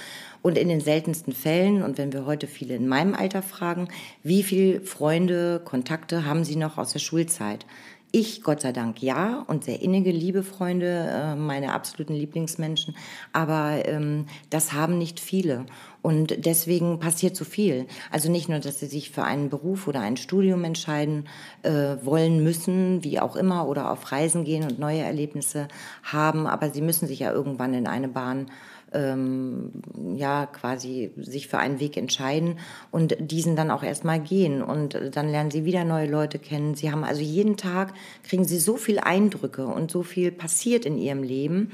[0.41, 3.89] und in den seltensten Fällen, und wenn wir heute viele in meinem Alter fragen,
[4.23, 7.65] wie viele Freunde, Kontakte haben sie noch aus der Schulzeit?
[8.15, 12.95] Ich, Gott sei Dank, ja und sehr innige, liebe Freunde, äh, meine absoluten Lieblingsmenschen,
[13.31, 15.65] aber ähm, das haben nicht viele.
[16.03, 17.87] Und deswegen passiert so viel.
[18.11, 21.27] Also nicht nur, dass sie sich für einen Beruf oder ein Studium entscheiden
[21.63, 25.67] äh, wollen müssen, wie auch immer, oder auf Reisen gehen und neue Erlebnisse
[26.03, 28.45] haben, aber sie müssen sich ja irgendwann in eine Bahn
[28.93, 29.71] ähm,
[30.15, 32.59] ja quasi sich für einen Weg entscheiden
[32.91, 36.75] und diesen dann auch erstmal gehen und dann lernen sie wieder neue Leute kennen.
[36.75, 40.97] Sie haben also jeden Tag kriegen sie so viel Eindrücke und so viel passiert in
[40.97, 41.71] ihrem Leben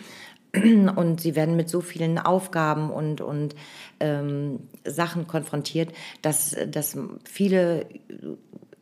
[0.95, 3.55] und sie werden mit so vielen Aufgaben und, und
[3.99, 7.85] ähm, Sachen konfrontiert, dass, dass viele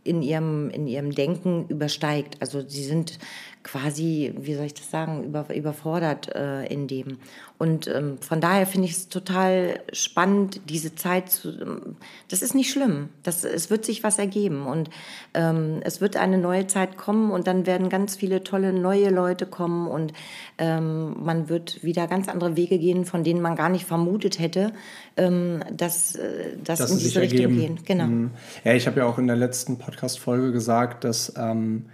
[0.08, 2.38] in ihrem, in ihrem Denken übersteigt.
[2.40, 3.20] Also sie sind
[3.64, 7.20] quasi, wie soll ich das sagen, über, überfordert äh, in dem.
[7.60, 11.50] Und ähm, von daher finde ich es total spannend, diese Zeit zu.
[11.50, 11.96] Ähm,
[12.30, 13.10] das ist nicht schlimm.
[13.24, 14.92] Das, es wird sich was ergeben und
[15.34, 19.48] ähm, es wird eine neue Zeit kommen und dann werden ganz viele tolle neue Leute
[19.48, 20.14] kommen und
[20.60, 24.72] ähm, man wird wieder ganz andere Wege gehen, von denen man gar nicht vermutet hätte,
[25.16, 27.60] ähm, dass, äh, dass das in diese Richtung ergeben.
[27.60, 27.80] gehen.
[27.86, 28.06] Genau.
[28.06, 28.32] Mhm.
[28.66, 31.86] Ja, ich habe ja auch in der letzten Podcast-Folge gesagt, dass ähm,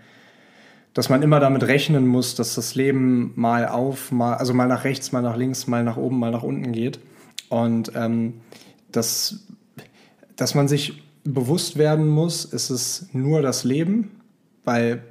[0.93, 4.83] dass man immer damit rechnen muss, dass das Leben mal auf, mal, also mal nach
[4.83, 6.99] rechts, mal nach links, mal nach oben, mal nach unten geht.
[7.49, 8.35] Und ähm,
[8.91, 9.47] dass,
[10.35, 14.11] dass man sich bewusst werden muss, ist es nur das Leben,
[14.63, 15.03] weil,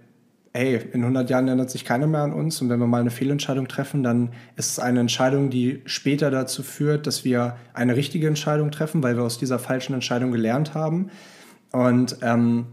[0.55, 3.11] hey, in 100 Jahren ändert sich keiner mehr an uns und wenn wir mal eine
[3.11, 8.29] Fehlentscheidung treffen, dann ist es eine Entscheidung, die später dazu führt, dass wir eine richtige
[8.29, 11.11] Entscheidung treffen, weil wir aus dieser falschen Entscheidung gelernt haben.
[11.73, 12.67] Und ähm,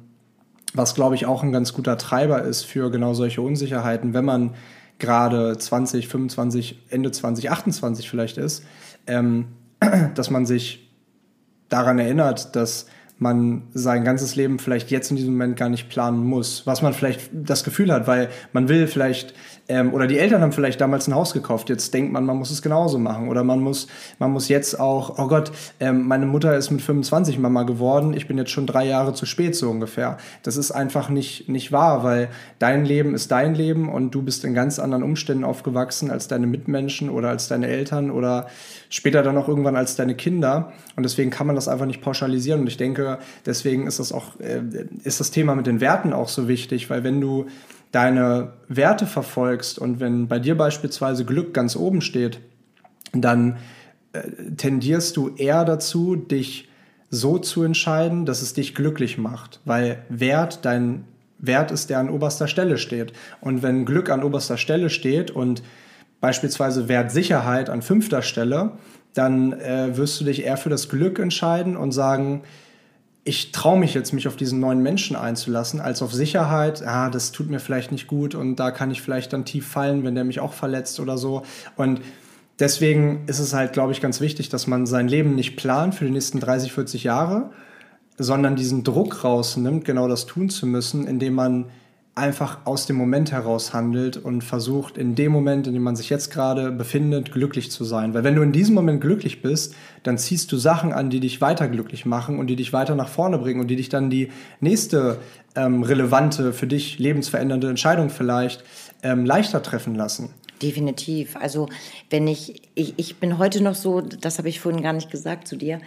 [0.73, 4.55] was, glaube ich, auch ein ganz guter Treiber ist für genau solche Unsicherheiten, wenn man
[4.99, 8.63] gerade 20, 25, Ende 20, 28 vielleicht ist,
[9.07, 9.47] ähm,
[10.15, 10.91] dass man sich
[11.69, 16.23] daran erinnert, dass man sein ganzes Leben vielleicht jetzt in diesem Moment gar nicht planen
[16.23, 19.33] muss, was man vielleicht das Gefühl hat, weil man will vielleicht
[19.69, 22.49] ähm, oder die Eltern haben vielleicht damals ein Haus gekauft, jetzt denkt man, man muss
[22.49, 23.29] es genauso machen.
[23.29, 27.37] Oder man muss, man muss jetzt auch, oh Gott, ähm, meine Mutter ist mit 25
[27.37, 30.17] Mama geworden, ich bin jetzt schon drei Jahre zu spät so ungefähr.
[30.41, 34.43] Das ist einfach nicht, nicht wahr, weil dein Leben ist dein Leben und du bist
[34.43, 38.47] in ganz anderen Umständen aufgewachsen als deine Mitmenschen oder als deine Eltern oder
[38.89, 40.73] später dann auch irgendwann als deine Kinder.
[40.95, 42.61] Und deswegen kann man das einfach nicht pauschalisieren.
[42.61, 44.61] Und ich denke, deswegen ist das auch, äh,
[45.03, 47.45] ist das Thema mit den Werten auch so wichtig, weil wenn du
[47.91, 52.39] deine Werte verfolgst und wenn bei dir beispielsweise Glück ganz oben steht,
[53.13, 53.57] dann
[54.13, 54.21] äh,
[54.57, 56.69] tendierst du eher dazu, dich
[57.09, 61.05] so zu entscheiden, dass es dich glücklich macht, weil Wert dein
[61.39, 63.13] Wert ist, der an oberster Stelle steht.
[63.39, 65.63] Und wenn Glück an oberster Stelle steht und
[66.19, 68.73] beispielsweise Wertsicherheit an fünfter Stelle,
[69.13, 72.43] dann äh, wirst du dich eher für das Glück entscheiden und sagen,
[73.29, 77.31] ich traue mich jetzt, mich auf diesen neuen Menschen einzulassen, als auf Sicherheit, ah, das
[77.31, 80.23] tut mir vielleicht nicht gut und da kann ich vielleicht dann tief fallen, wenn der
[80.23, 81.43] mich auch verletzt oder so.
[81.75, 82.01] Und
[82.57, 86.05] deswegen ist es halt, glaube ich, ganz wichtig, dass man sein Leben nicht plant für
[86.05, 87.51] die nächsten 30, 40 Jahre,
[88.17, 91.65] sondern diesen Druck rausnimmt, genau das tun zu müssen, indem man
[92.19, 96.09] einfach aus dem Moment heraus handelt und versucht, in dem Moment, in dem man sich
[96.09, 98.13] jetzt gerade befindet, glücklich zu sein.
[98.13, 101.41] Weil wenn du in diesem Moment glücklich bist, dann ziehst du Sachen an, die dich
[101.41, 104.29] weiter glücklich machen und die dich weiter nach vorne bringen und die dich dann die
[104.59, 105.17] nächste
[105.55, 108.63] ähm, relevante, für dich lebensverändernde Entscheidung vielleicht
[109.01, 110.29] ähm, leichter treffen lassen.
[110.61, 111.37] Definitiv.
[111.37, 111.69] Also
[112.09, 115.47] wenn ich, ich, ich bin heute noch so, das habe ich vorhin gar nicht gesagt
[115.47, 115.79] zu dir,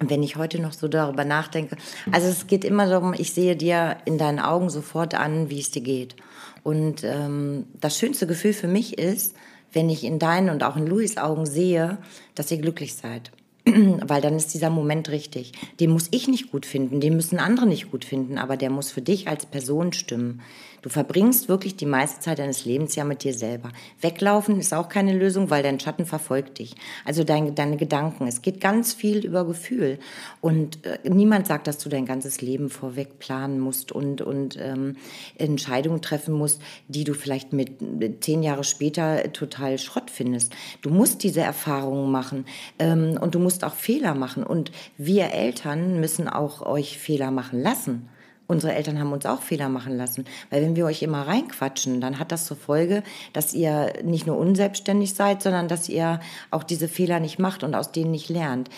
[0.00, 1.76] wenn ich heute noch so darüber nachdenke,
[2.12, 5.70] also es geht immer darum, ich sehe dir in deinen Augen sofort an, wie es
[5.70, 6.16] dir geht.
[6.62, 9.34] Und ähm, das schönste Gefühl für mich ist,
[9.72, 11.98] wenn ich in deinen und auch in Louis Augen sehe,
[12.34, 13.30] dass ihr glücklich seid.
[13.66, 15.52] Weil dann ist dieser Moment richtig.
[15.80, 18.90] Den muss ich nicht gut finden, den müssen andere nicht gut finden, aber der muss
[18.90, 20.40] für dich als Person stimmen.
[20.82, 23.70] Du verbringst wirklich die meiste Zeit deines Lebens ja mit dir selber.
[24.00, 26.74] Weglaufen ist auch keine Lösung, weil dein Schatten verfolgt dich.
[27.04, 28.26] Also dein, deine Gedanken.
[28.26, 29.98] Es geht ganz viel über Gefühl.
[30.40, 34.96] Und äh, niemand sagt, dass du dein ganzes Leben vorweg planen musst und, und ähm,
[35.36, 40.52] Entscheidungen treffen musst, die du vielleicht mit, zehn Jahre später total Schrott findest.
[40.82, 42.44] Du musst diese Erfahrungen machen
[42.78, 44.44] ähm, und du musst auch Fehler machen.
[44.44, 48.08] Und wir Eltern müssen auch euch Fehler machen lassen
[48.48, 50.24] unsere Eltern haben uns auch Fehler machen lassen.
[50.50, 54.36] Weil wenn wir euch immer reinquatschen, dann hat das zur Folge, dass ihr nicht nur
[54.36, 56.18] unselbstständig seid, sondern dass ihr
[56.50, 58.70] auch diese Fehler nicht macht und aus denen nicht lernt.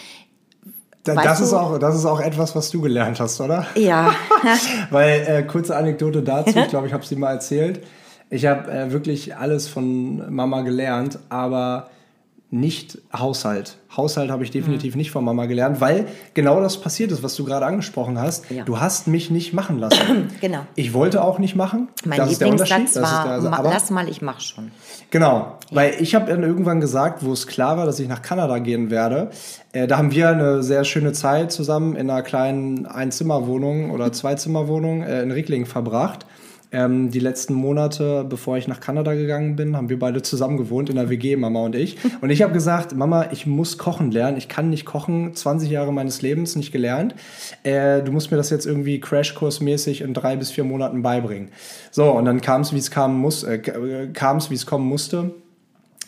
[1.05, 3.67] das, ist auch, das ist auch etwas, was du gelernt hast, oder?
[3.77, 4.13] Ja.
[4.91, 7.83] Weil, äh, kurze Anekdote dazu, ich glaube, ich habe dir mal erzählt.
[8.29, 11.91] Ich habe äh, wirklich alles von Mama gelernt, aber
[12.51, 13.77] nicht Haushalt.
[13.97, 14.99] Haushalt habe ich definitiv mhm.
[14.99, 18.51] nicht von Mama gelernt, weil genau das passiert ist, was du gerade angesprochen hast.
[18.51, 18.65] Ja.
[18.65, 20.31] Du hast mich nicht machen lassen.
[20.41, 20.67] genau.
[20.75, 21.89] Ich wollte auch nicht machen.
[22.05, 24.73] Mein das Lieblingssatz war, also, lass mal, ich mach schon.
[25.11, 25.77] Genau, ja.
[25.77, 28.91] weil ich habe dann irgendwann gesagt, wo es klar war, dass ich nach Kanada gehen
[28.91, 29.31] werde.
[29.73, 35.03] Äh, da haben wir eine sehr schöne Zeit zusammen in einer kleinen Einzimmerwohnung oder Zweizimmerwohnung
[35.03, 36.27] äh, in Rickling verbracht.
[36.73, 40.89] Ähm, die letzten Monate, bevor ich nach Kanada gegangen bin, haben wir beide zusammen gewohnt
[40.89, 41.97] in der WG, Mama und ich.
[42.21, 44.37] Und ich habe gesagt, Mama, ich muss kochen lernen.
[44.37, 47.15] Ich kann nicht kochen, 20 Jahre meines Lebens nicht gelernt.
[47.63, 51.49] Äh, du musst mir das jetzt irgendwie Crashkursmäßig in drei bis vier Monaten beibringen.
[51.91, 54.87] So, und dann kam es, wie es kam muss, äh, kam es, wie es kommen
[54.87, 55.33] musste.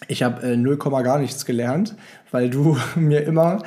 [0.09, 1.95] Ich habe äh, 0, gar nichts gelernt,
[2.31, 3.63] weil du mir immer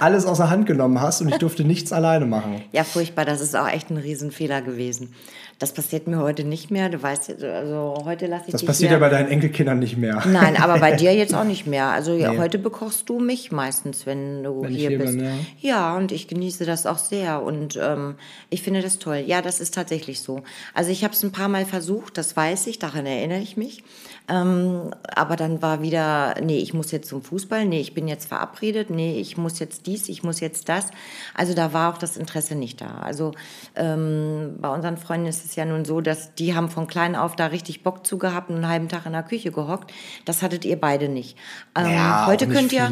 [0.00, 2.62] alles aus der Hand genommen hast und ich durfte nichts alleine machen.
[2.72, 3.24] Ja, furchtbar.
[3.24, 5.14] Das ist auch echt ein Riesenfehler gewesen.
[5.58, 6.90] Das passiert mir heute nicht mehr.
[6.90, 10.22] Du weißt, also heute lasse ich Das passiert ja bei deinen Enkelkindern nicht mehr.
[10.26, 11.86] Nein, aber bei dir jetzt auch nicht mehr.
[11.86, 12.22] Also nee.
[12.22, 15.16] ja, heute bekochst du mich meistens, wenn du wenn hier, hier, bist.
[15.16, 15.32] Bin, ja.
[15.60, 15.96] ja.
[15.96, 18.16] und ich genieße das auch sehr und ähm,
[18.50, 19.24] ich finde das toll.
[19.26, 20.42] Ja, das ist tatsächlich so.
[20.74, 23.82] Also ich habe es ein paar Mal versucht, das weiß ich, daran erinnere ich mich.
[24.28, 28.26] Ähm, aber dann war wieder, nee, ich muss jetzt zum Fußball, nee, ich bin jetzt
[28.26, 30.88] verabredet, nee, ich muss jetzt dies, ich muss jetzt das.
[31.34, 32.98] Also da war auch das Interesse nicht da.
[33.02, 33.32] Also
[33.76, 37.36] ähm, bei unseren Freunden ist es ja nun so, dass die haben von klein auf
[37.36, 39.92] da richtig Bock zu gehabt und einen halben Tag in der Küche gehockt.
[40.24, 41.36] Das hattet ihr beide nicht.
[41.76, 42.90] Ähm, ja, heute könnt ihr,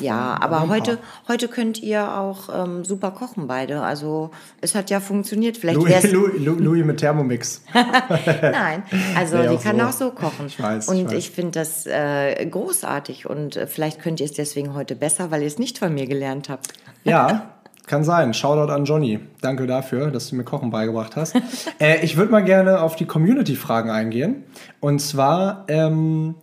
[0.00, 3.82] ja, aber heute, heute könnt ihr auch ähm, super kochen beide.
[3.82, 5.56] Also es hat ja funktioniert.
[5.56, 7.62] Vielleicht Louis, Louis, Louis mit Thermomix.
[7.74, 8.82] Nein,
[9.16, 9.82] also nee, die kann so.
[9.84, 10.46] auch so kochen.
[10.46, 11.12] Ich weiß, und ich, weiß.
[11.14, 15.42] ich finde das äh, großartig und äh, vielleicht könnt ihr es deswegen heute besser, weil
[15.42, 16.68] ihr es nicht von mir gelernt habt.
[17.04, 17.50] Ja,
[17.86, 18.34] kann sein.
[18.34, 19.20] Shoutout an Johnny.
[19.40, 21.34] Danke dafür, dass du mir Kochen beigebracht hast.
[21.80, 24.44] äh, ich würde mal gerne auf die Community-Fragen eingehen.
[24.80, 26.36] Und zwar ähm,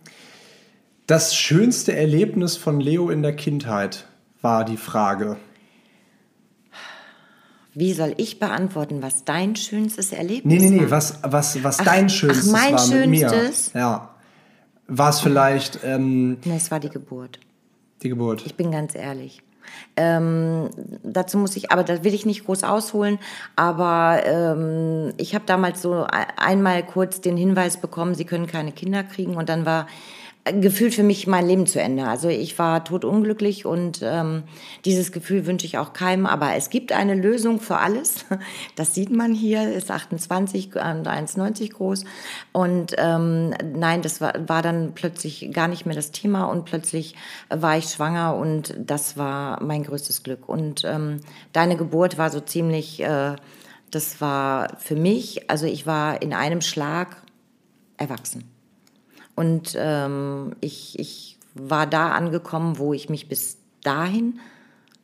[1.06, 4.04] das schönste Erlebnis von Leo in der Kindheit
[4.42, 5.36] war die Frage.
[7.74, 10.90] Wie soll ich beantworten, was dein schönstes Erlebnis Nee, nee, nee, war?
[10.90, 13.28] was, was, was dein schönstes ach, mein war mit mir.
[13.28, 13.72] Schönstes?
[13.72, 14.10] Ja.
[14.88, 17.38] War es vielleicht ähm, Nee, es war die Geburt.
[18.02, 18.42] die Geburt?
[18.46, 19.42] Ich bin ganz ehrlich.
[19.96, 20.70] Ähm,
[21.02, 23.18] dazu muss ich, aber da will ich nicht groß ausholen,
[23.54, 28.72] aber ähm, ich habe damals so ein- einmal kurz den Hinweis bekommen, sie können keine
[28.72, 29.86] Kinder kriegen und dann war
[30.52, 32.06] gefühlt für mich mein Leben zu Ende.
[32.06, 34.44] Also ich war totunglücklich und ähm,
[34.84, 36.26] dieses Gefühl wünsche ich auch keinem.
[36.26, 38.24] Aber es gibt eine Lösung für alles.
[38.76, 42.04] Das sieht man hier, ist 28 und 1,90 groß.
[42.52, 47.14] Und ähm, nein, das war, war dann plötzlich gar nicht mehr das Thema und plötzlich
[47.48, 50.48] war ich schwanger und das war mein größtes Glück.
[50.48, 51.20] Und ähm,
[51.52, 53.36] deine Geburt war so ziemlich, äh,
[53.90, 57.16] das war für mich, also ich war in einem Schlag
[57.96, 58.57] erwachsen.
[59.38, 64.40] Und ähm, ich, ich war da angekommen, wo ich mich bis dahin,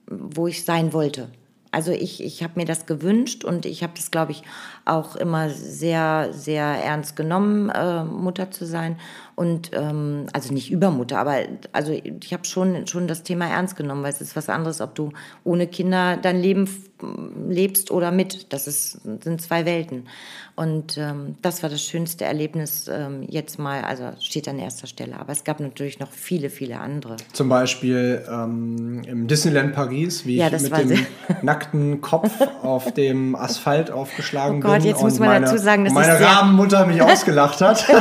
[0.09, 1.29] wo ich sein wollte.
[1.71, 4.43] Also ich, ich habe mir das gewünscht und ich habe das, glaube ich,
[4.85, 8.97] auch immer sehr, sehr ernst genommen, äh, Mutter zu sein.
[9.37, 11.39] Und ähm, also nicht Übermutter, aber
[11.73, 14.95] also ich habe schon, schon das Thema ernst genommen, weil es ist was anderes, ob
[14.95, 15.13] du
[15.43, 16.69] ohne Kinder dein Leben
[17.49, 18.53] lebst oder mit.
[18.53, 20.05] Das ist, sind zwei Welten.
[20.57, 25.19] Und ähm, das war das schönste Erlebnis ähm, jetzt mal, also steht an erster Stelle.
[25.19, 27.17] Aber es gab natürlich noch viele, viele andere.
[27.33, 31.07] Zum Beispiel ähm, im Disneyland Paris, wie Ja, ich mit dem
[31.43, 34.91] nackten Kopf auf dem Asphalt aufgeschlagen Oh Gott, bin.
[34.91, 37.85] jetzt muss man meine, dazu sagen, das meine Rabenmutter mich ausgelacht hat.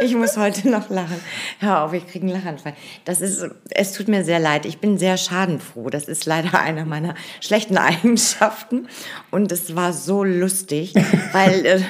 [0.00, 1.20] Ich muss heute noch lachen.
[1.60, 2.74] Hör auf, ich kriege einen Lachanfall.
[3.04, 4.66] Das ist, es tut mir sehr leid.
[4.66, 5.90] Ich bin sehr schadenfroh.
[5.90, 8.88] Das ist leider einer meiner schlechten Eigenschaften.
[9.30, 10.94] Und es war so lustig,
[11.32, 11.80] weil äh,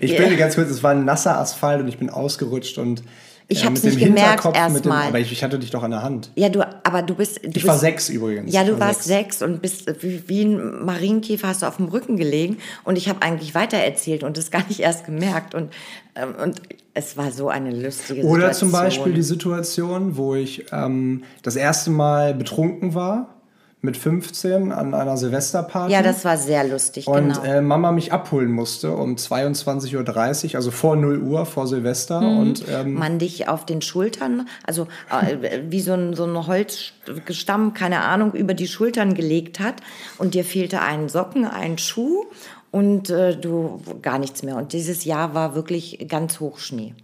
[0.00, 3.02] Ich bin ganz kurz, es war ein nasser Asphalt und ich bin ausgerutscht und
[3.50, 5.08] Ich äh, hab's mit dem nicht gemerkt erstmal.
[5.08, 6.30] aber ich, ich hatte dich doch an der Hand.
[6.36, 7.42] ja, du, aber du bist.
[7.42, 8.52] Du Ich bist, war sechs übrigens.
[8.52, 11.88] Ja, du war warst sechs und bist wie, wie ein Marienkäfer hast du auf dem
[11.88, 15.72] Rücken gelegen und ich habe eigentlich weitererzählt und das gar nicht erst gemerkt und
[16.14, 16.60] ähm, und
[16.92, 17.90] es war so eine lustige
[18.20, 18.30] Situation.
[18.30, 23.37] Oder zum Beispiel die Situation, wo ich ähm, das erste Mal betrunken war,
[23.80, 25.92] mit 15 an einer Silvesterparty.
[25.92, 27.42] Ja, das war sehr lustig, und genau.
[27.44, 32.20] äh, Mama mich abholen musste um 22.30 Uhr, also vor 0 Uhr, vor Silvester.
[32.20, 32.38] Mhm.
[32.38, 37.72] Und ähm, man dich auf den Schultern, also äh, wie so ein, so ein Holzstamm,
[37.72, 39.76] keine Ahnung, über die Schultern gelegt hat
[40.18, 42.24] und dir fehlte ein Socken, ein Schuh
[42.72, 44.56] und äh, du gar nichts mehr.
[44.56, 46.94] Und dieses Jahr war wirklich ganz Hochschnee.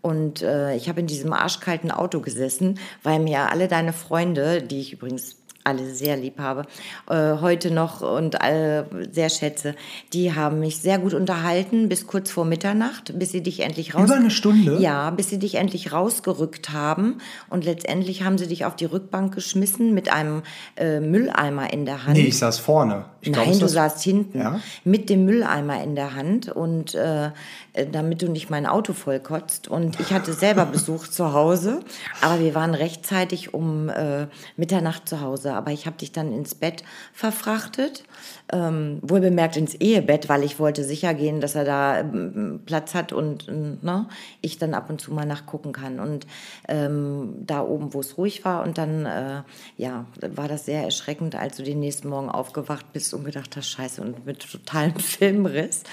[0.00, 4.80] Und äh, ich habe in diesem arschkalten Auto gesessen, weil mir alle deine Freunde, die
[4.80, 6.66] ich übrigens alle sehr lieb habe,
[7.08, 9.74] äh, heute noch und alle sehr schätze,
[10.12, 14.04] die haben mich sehr gut unterhalten bis kurz vor Mitternacht, bis sie dich endlich raus...
[14.04, 14.78] Über eine Stunde?
[14.78, 17.18] Ja, bis sie dich endlich rausgerückt haben
[17.50, 20.42] und letztendlich haben sie dich auf die Rückbank geschmissen mit einem
[20.76, 22.16] äh, Mülleimer in der Hand.
[22.16, 23.06] nee, ich saß vorne.
[23.20, 24.60] Ich glaub, Nein, ist du saßt hinten Ja?
[24.84, 27.30] mit dem Mülleimer in der Hand und äh,
[27.72, 29.68] äh, damit du nicht mein Auto vollkotzt.
[29.68, 31.80] Und ich hatte selber Besuch zu Hause,
[32.20, 35.53] aber wir waren rechtzeitig um äh, Mitternacht zu Hause.
[35.54, 38.04] Aber ich habe dich dann ins Bett verfrachtet,
[38.52, 42.94] ähm, wohl bemerkt ins Ehebett, weil ich wollte sicher gehen, dass er da ähm, Platz
[42.94, 44.08] hat und äh, ne,
[44.40, 46.00] ich dann ab und zu mal nachgucken kann.
[46.00, 46.26] Und
[46.68, 49.42] ähm, da oben, wo es ruhig war, und dann äh,
[49.76, 53.70] ja, war das sehr erschreckend, als du den nächsten Morgen aufgewacht bist und gedacht hast,
[53.70, 55.84] scheiße, und mit totalem Filmriss.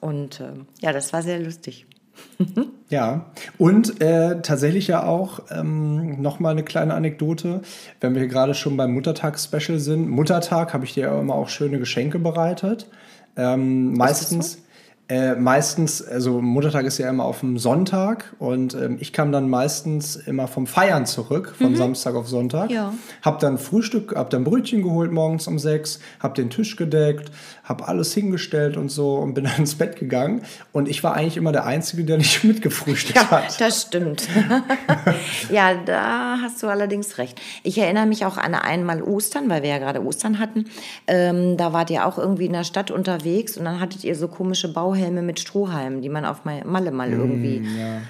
[0.00, 1.86] Und ähm, ja, das war sehr lustig.
[2.88, 7.62] Ja, und äh, tatsächlich ja auch ähm, nochmal eine kleine Anekdote,
[8.00, 10.08] wenn wir gerade schon beim Muttertag-Special sind.
[10.08, 12.86] Muttertag habe ich dir ja immer auch schöne Geschenke bereitet.
[13.36, 14.58] Ähm, meistens,
[15.08, 19.48] äh, meistens, also Muttertag ist ja immer auf dem Sonntag und ähm, ich kam dann
[19.48, 22.70] meistens immer vom Feiern zurück, von Samstag auf Sonntag.
[22.72, 22.92] Ja.
[23.22, 27.30] Hab dann Frühstück, hab dann Brötchen geholt morgens um sechs, hab den Tisch gedeckt,
[27.62, 30.42] hab alles hingestellt und so und bin dann ins Bett gegangen.
[30.72, 33.60] Und ich war eigentlich immer der Einzige, der nicht mitgefrühstückt Ja, hat.
[33.60, 34.26] das stimmt.
[35.52, 37.40] ja, da hast du allerdings recht.
[37.62, 40.64] Ich erinnere mich auch an einmal Ostern, weil wir ja gerade Ostern hatten.
[41.06, 44.26] Ähm, da wart ihr auch irgendwie in der Stadt unterwegs und dann hattet ihr so
[44.26, 47.62] komische Bauhelme mit Strohhalmen, die man auf Ma- Malle mal irgendwie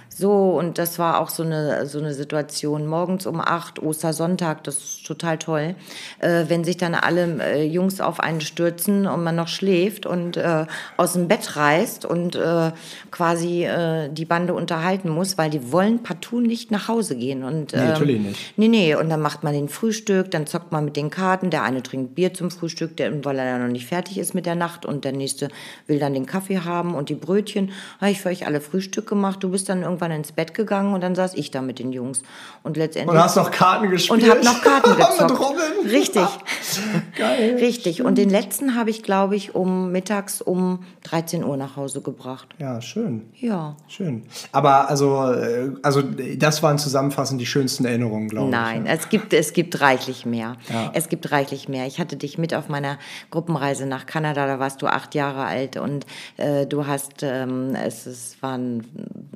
[0.08, 0.50] so.
[0.58, 2.86] Und das war auch so eine, so eine Situation.
[2.86, 5.74] Morgens um acht, Ostersonntag, das ist total toll.
[6.20, 10.36] Äh, wenn sich dann alle äh, Jungs auf einen stürzen und man noch schläft und
[10.36, 10.66] äh,
[10.96, 12.70] aus dem Bett reißt und äh,
[13.10, 17.42] quasi äh, die Bande unterhalten muss, weil die wollen partout nicht nach Hause gehen.
[17.42, 18.38] Und, Nee, ähm, natürlich nicht.
[18.56, 21.50] Nee, nee, und dann macht man den Frühstück, dann zockt man mit den Karten.
[21.50, 24.46] Der eine trinkt Bier zum Frühstück, der, weil er ja noch nicht fertig ist mit
[24.46, 25.48] der Nacht und der nächste
[25.86, 26.75] will dann den Kaffee haben.
[26.76, 29.42] Haben und die Brötchen, habe ich für euch alle Frühstück gemacht.
[29.42, 32.22] Du bist dann irgendwann ins Bett gegangen und dann saß ich da mit den Jungs.
[32.62, 33.14] Und letztendlich.
[33.14, 34.22] Und hast noch Karten gespielt.
[34.22, 35.60] Und hab noch Karten gezockt.
[35.90, 36.26] Richtig.
[37.16, 37.56] Geil.
[37.60, 38.02] Richtig.
[38.02, 42.48] Und den letzten habe ich, glaube ich, um mittags um 13 Uhr nach Hause gebracht.
[42.58, 43.30] Ja, schön.
[43.34, 43.76] Ja.
[43.88, 44.24] Schön.
[44.52, 48.52] Aber also, äh, also das waren zusammenfassend die schönsten Erinnerungen, glaube ich.
[48.52, 50.56] Nein, es gibt, es gibt reichlich mehr.
[50.68, 50.90] Ja.
[50.94, 51.86] Es gibt reichlich mehr.
[51.86, 52.98] Ich hatte dich mit auf meiner
[53.30, 56.06] Gruppenreise nach Kanada, da warst du acht Jahre alt und
[56.36, 58.84] äh, du hast, ähm, es, es waren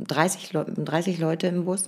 [0.09, 1.85] 30, Leu 30 Leute im Bus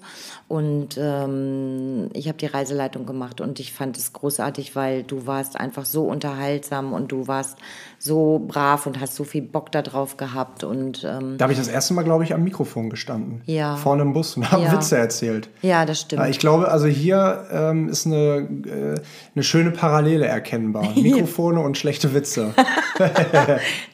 [0.48, 5.58] und ähm, ich habe die Reiseleitung gemacht und ich fand es großartig, weil du warst
[5.58, 7.58] einfach so unterhaltsam und du warst
[8.04, 11.68] so brav und hast so viel Bock darauf gehabt und ähm, Da habe ich das
[11.68, 13.42] erste Mal, glaube ich, am Mikrofon gestanden.
[13.46, 13.76] Ja.
[13.76, 14.72] Vorne im Bus und habe Ja.
[14.72, 15.48] Witze erzählt.
[15.62, 16.26] ja, das stimmt.
[16.28, 19.00] Ich glaube, also hier ähm, ist eine, äh,
[19.36, 20.88] eine schöne Parallele erkennbar.
[20.96, 22.54] Mikrofone und schlechte Witze.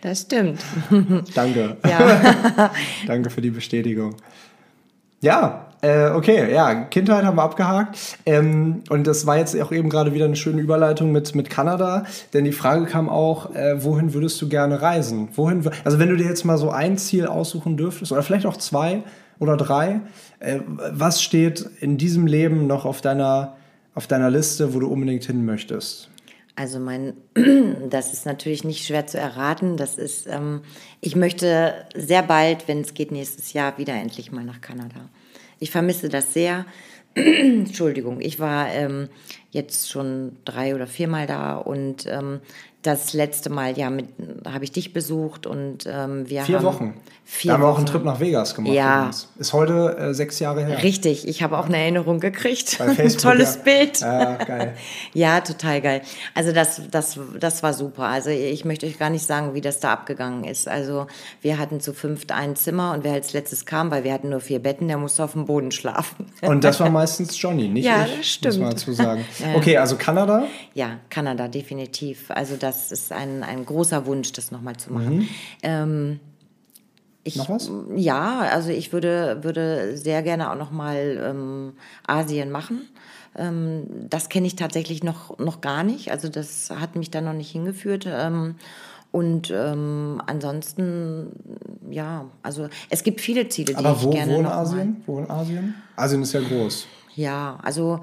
[0.03, 0.61] Das stimmt.
[1.35, 1.77] Danke.
[3.07, 4.17] Danke für die Bestätigung.
[5.21, 7.99] Ja, äh, okay, ja, Kindheit haben wir abgehakt.
[8.27, 12.05] Ähm, und das war jetzt auch eben gerade wieder eine schöne Überleitung mit, mit Kanada,
[12.33, 15.29] denn die Frage kam auch, äh, wohin würdest du gerne reisen?
[15.35, 18.57] Wohin, also wenn du dir jetzt mal so ein Ziel aussuchen dürftest, oder vielleicht auch
[18.57, 19.03] zwei
[19.39, 20.01] oder drei,
[20.41, 23.57] äh, was steht in diesem Leben noch auf deiner,
[23.95, 26.11] auf deiner Liste, wo du unbedingt hin möchtest?
[26.57, 27.13] Also mein,
[27.89, 29.77] das ist natürlich nicht schwer zu erraten.
[29.77, 30.63] Das ist, ähm,
[31.01, 35.09] ich möchte sehr bald, wenn es geht, nächstes Jahr wieder endlich mal nach Kanada.
[35.59, 36.67] Ich vermisse das sehr.
[37.15, 39.09] Entschuldigung, ich war ähm,
[39.51, 42.41] jetzt schon drei oder viermal da und ähm,
[42.89, 44.07] das letzte Mal ja mit
[44.51, 46.95] habe ich dich besucht und ähm, wir Vier haben Wochen.
[47.31, 48.73] Vier da haben wir auch einen Trip nach Vegas gemacht.
[48.73, 49.11] Ja.
[49.39, 50.83] Ist heute äh, sechs Jahre her.
[50.83, 52.71] Richtig, ich habe auch eine Erinnerung gekriegt.
[52.71, 53.63] Facebook, tolles ja.
[53.63, 54.01] Bild.
[54.01, 54.75] Ja, geil.
[55.13, 56.03] Ja, total geil.
[56.35, 58.05] Also das, das, das war super.
[58.05, 60.69] Also ich möchte euch gar nicht sagen, wie das da abgegangen ist.
[60.69, 61.07] Also
[61.43, 64.41] wir hatten zu fünft ein Zimmer und wer als letztes kam, weil wir hatten nur
[64.41, 66.27] vier Betten, der musste auf dem Boden schlafen.
[66.41, 68.55] Und das war meistens Johnny, nicht Ja, ich, das stimmt.
[68.55, 69.25] muss man dazu sagen.
[69.55, 70.45] Okay, also Kanada.
[70.73, 72.31] Ja, Kanada, definitiv.
[72.31, 75.29] Also das ist ein, ein großer Wunsch, das nochmal zu machen.
[75.63, 76.21] Ähm,
[77.25, 77.71] ich, Noch was?
[77.97, 81.73] Ja, also ich würde, würde sehr gerne auch nochmal ähm,
[82.07, 82.83] Asien machen.
[83.37, 86.11] Ähm, das kenne ich tatsächlich noch, noch gar nicht.
[86.11, 88.07] Also das hat mich da noch nicht hingeführt.
[88.11, 88.55] Ähm,
[89.11, 91.33] und ähm, ansonsten,
[91.91, 94.59] ja, also es gibt viele Ziele, die Aber ich wo, gerne wo in noch mal-
[94.59, 95.03] Asien?
[95.07, 95.75] Wo in Asien?
[95.97, 96.87] Asien ist ja groß.
[97.15, 98.01] Ja, also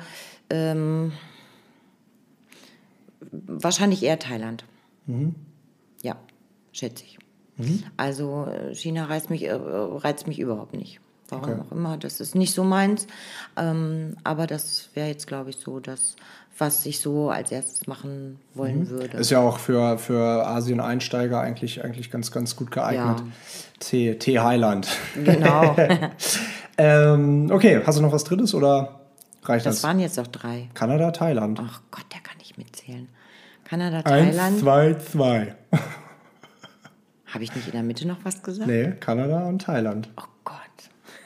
[0.49, 1.13] ähm,
[3.31, 4.63] wahrscheinlich eher Thailand.
[5.05, 5.35] Mhm.
[6.01, 6.15] Ja,
[6.71, 7.17] schätze ich.
[7.95, 10.99] Also äh, China reizt mich, äh, reizt mich überhaupt nicht.
[11.29, 11.61] Warum Okay.
[11.61, 13.07] auch immer, das ist nicht so meins.
[13.55, 16.17] Ähm, aber das wäre jetzt, glaube ich, so das,
[16.57, 18.89] was ich so als erstes machen wollen Mhm.
[18.89, 19.17] würde.
[19.17, 23.19] Ist ja auch für, für Asien-Einsteiger eigentlich, eigentlich ganz, ganz gut geeignet.
[23.21, 23.25] Ja.
[23.79, 24.89] Tee, Tee Highland.
[25.23, 25.75] Genau,
[26.77, 28.99] ähm, okay, hast du noch was Drittes oder
[29.43, 29.75] reicht das?
[29.75, 30.69] das waren jetzt doch drei.
[30.73, 31.59] Kanada, Thailand.
[31.63, 33.07] Ach Gott, der kann nicht mitzählen.
[33.63, 34.59] Kanada, Eins, Thailand.
[34.59, 35.55] zwei, zwei.
[37.27, 38.69] Habe ich nicht in der Mitte noch was gesagt?
[38.69, 40.09] Nee, Kanada und Thailand.
[40.17, 40.23] Oh.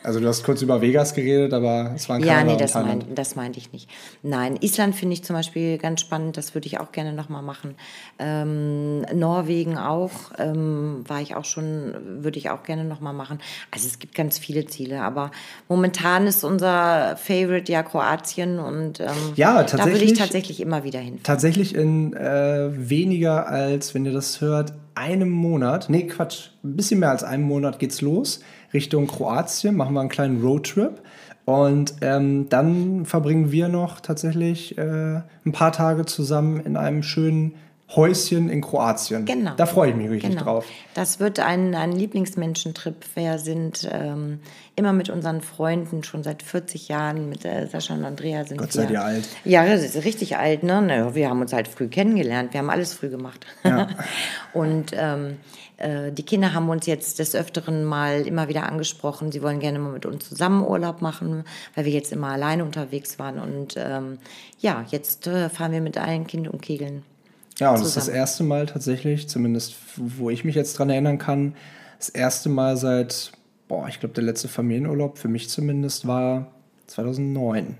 [0.01, 3.03] Also du hast kurz über Vegas geredet, aber es waren Ja, Kanada nee, das, mein,
[3.15, 3.89] das meinte ich nicht.
[4.23, 7.75] Nein, Island finde ich zum Beispiel ganz spannend, das würde ich auch gerne nochmal machen.
[8.17, 11.93] Ähm, Norwegen auch, ähm, war ich auch schon,
[12.23, 13.39] würde ich auch gerne nochmal machen.
[13.71, 15.31] Also es gibt ganz viele Ziele, aber
[15.67, 20.83] momentan ist unser Favorite ja Kroatien und ähm, Ja, da würde ich tatsächlich- tatsächlich immer
[20.85, 21.19] wieder hin.
[21.23, 26.99] Tatsächlich in äh, weniger als, wenn ihr das hört, einem Monat, nee, Quatsch, ein bisschen
[26.99, 28.41] mehr als einem Monat geht's los
[28.73, 31.01] Richtung Kroatien, machen wir einen kleinen Roadtrip.
[31.45, 34.81] Und ähm, dann verbringen wir noch tatsächlich äh,
[35.45, 37.55] ein paar Tage zusammen in einem schönen
[37.95, 39.25] Häuschen in Kroatien.
[39.25, 39.53] Genau.
[39.57, 40.43] Da freue ich mich richtig Genau.
[40.43, 40.65] drauf.
[40.93, 43.03] Das wird ein, ein Lieblingsmenschentrip.
[43.15, 44.41] Wir sind ähm,
[44.75, 48.67] immer mit unseren Freunden schon seit 40 Jahren, mit äh, Sascha und Andrea sind Gott
[48.75, 48.81] wir.
[48.83, 49.27] seid ihr alt.
[49.43, 50.61] Ja, das ist richtig alt.
[50.61, 51.09] Ne?
[51.13, 52.53] Wir haben uns halt früh kennengelernt.
[52.53, 53.47] Wir haben alles früh gemacht.
[54.53, 55.33] und ähm, äh,
[56.11, 59.93] die Kinder haben uns jetzt des Öfteren mal immer wieder angesprochen, sie wollen gerne mal
[59.93, 63.39] mit uns zusammen Urlaub machen, weil wir jetzt immer alleine unterwegs waren.
[63.39, 64.17] Und ähm,
[64.59, 67.03] ja, jetzt äh, fahren wir mit allen Kind und Kegeln.
[67.59, 68.19] Ja, und das ist das zusammen.
[68.19, 71.55] erste Mal tatsächlich, zumindest wo ich mich jetzt dran erinnern kann,
[71.97, 73.31] das erste Mal seit,
[73.67, 76.47] boah, ich glaube, der letzte Familienurlaub für mich zumindest war
[76.87, 77.77] 2009,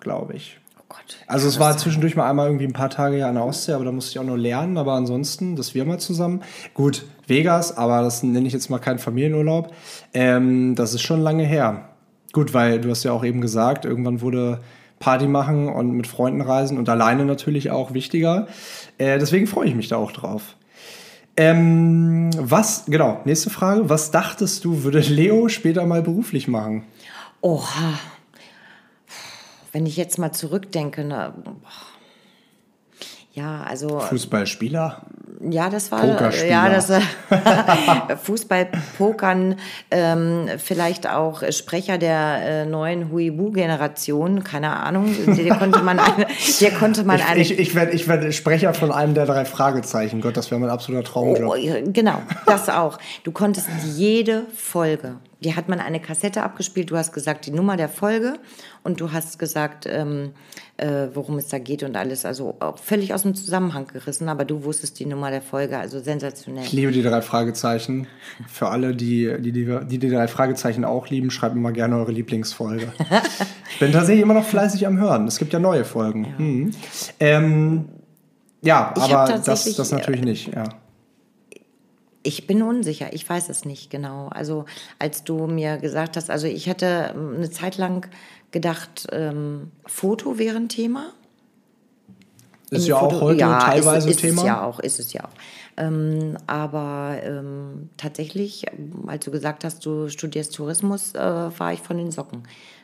[0.00, 0.58] glaube ich.
[0.88, 1.16] Gott.
[1.26, 3.84] Also es war zwischendurch mal einmal irgendwie ein paar Tage ja an der Ostsee, aber
[3.84, 4.78] da musste ich auch nur lernen.
[4.78, 6.42] Aber ansonsten, dass wir mal zusammen.
[6.74, 9.74] Gut, Vegas, aber das nenne ich jetzt mal keinen Familienurlaub.
[10.14, 11.88] Ähm, das ist schon lange her.
[12.32, 14.60] Gut, weil du hast ja auch eben gesagt, irgendwann wurde
[14.98, 18.46] Party machen und mit Freunden reisen und alleine natürlich auch wichtiger.
[18.98, 20.56] Äh, deswegen freue ich mich da auch drauf.
[21.36, 23.90] Ähm, was, genau, nächste Frage.
[23.90, 26.84] Was dachtest du, würde Leo später mal beruflich machen?
[27.42, 27.98] Oha.
[29.76, 31.34] Wenn ich jetzt mal zurückdenke, ne,
[33.34, 34.00] ja, also.
[34.00, 35.02] Fußballspieler?
[35.50, 36.90] Ja, das war ja das
[38.22, 38.68] Fußball,
[38.98, 39.56] Pokern,
[39.90, 45.14] ähm, vielleicht auch Sprecher der äh, neuen Huibu-Generation, keine Ahnung.
[45.26, 46.26] Der konnte man eine,
[46.60, 47.40] der konnte man eine.
[47.40, 50.20] Ich, ich, ich werde ich werd Sprecher von einem der drei Fragezeichen.
[50.20, 51.54] Gott, das wäre mein absoluter Traumjob.
[51.56, 52.98] Oh, genau, das auch.
[53.24, 56.90] Du konntest jede Folge, die hat man eine Kassette abgespielt.
[56.90, 58.34] Du hast gesagt die Nummer der Folge
[58.82, 60.32] und du hast gesagt, ähm,
[60.76, 62.24] äh, worum es da geht und alles.
[62.24, 66.00] Also auch völlig aus dem Zusammenhang gerissen, aber du wusstest die Nummer der Folge, also
[66.00, 66.64] sensationell.
[66.64, 68.06] Ich liebe die drei Fragezeichen.
[68.48, 72.12] Für alle, die die, die, die, drei Fragezeichen auch lieben, schreibt mir mal gerne eure
[72.12, 72.92] Lieblingsfolge.
[73.70, 75.26] ich bin tatsächlich immer noch fleißig am Hören.
[75.26, 76.24] Es gibt ja neue Folgen.
[76.24, 76.70] Ja, hm.
[77.20, 77.84] ähm,
[78.62, 80.54] ja aber das, das natürlich nicht.
[80.54, 80.64] Ja.
[82.22, 84.28] Ich bin unsicher, ich weiß es nicht genau.
[84.28, 84.64] Also
[84.98, 88.08] als du mir gesagt hast, also ich hatte ähm, eine Zeit lang
[88.50, 91.12] gedacht, ähm, Foto wäre ein Thema.
[92.70, 94.42] Ist ja Foto, auch heute ja, teilweise ist, ist Thema.
[94.42, 95.30] Ist ja auch, ist es ja auch.
[95.76, 98.66] Ähm, aber ähm, tatsächlich,
[99.06, 102.42] als du gesagt hast, du studierst Tourismus, äh, war ich von den Socken.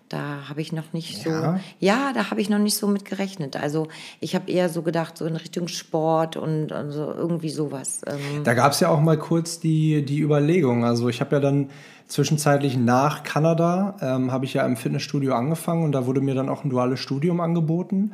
[0.09, 1.55] Da habe ich noch nicht ja.
[1.55, 3.57] so, ja, da habe ich noch nicht so mit gerechnet.
[3.57, 3.89] Also
[4.21, 8.03] ich habe eher so gedacht, so in Richtung Sport und, und so irgendwie sowas.
[8.07, 8.45] Ähm.
[8.45, 10.85] Da gab es ja auch mal kurz die, die Überlegung.
[10.85, 11.71] Also ich habe ja dann
[12.09, 16.51] zwischenzeitlich nach Kanada, ähm, habe ich ja im Fitnessstudio angefangen und da wurde mir dann
[16.51, 18.13] auch ein duales Studium angeboten.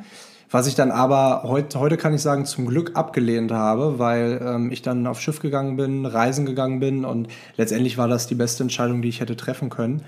[0.51, 4.71] Was ich dann aber heute, heute kann ich sagen, zum Glück abgelehnt habe, weil ähm,
[4.71, 8.63] ich dann auf Schiff gegangen bin, reisen gegangen bin und letztendlich war das die beste
[8.63, 9.95] Entscheidung, die ich hätte treffen können.
[9.95, 10.01] Mhm.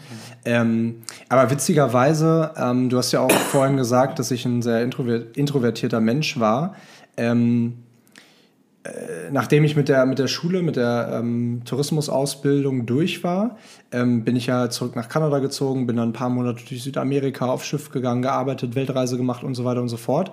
[0.46, 0.96] Ähm,
[1.30, 6.40] aber witzigerweise, ähm, du hast ja auch vorhin gesagt, dass ich ein sehr introvertierter Mensch
[6.40, 6.76] war.
[7.18, 7.91] Ähm, äh,
[9.32, 13.58] nachdem ich mit der, mit der Schule, mit der ähm, Tourismusausbildung durch war,
[13.92, 17.46] ähm, bin ich ja zurück nach Kanada gezogen, bin dann ein paar Monate durch Südamerika
[17.46, 20.32] auf Schiff gegangen, gearbeitet, Weltreise gemacht und so weiter und so fort.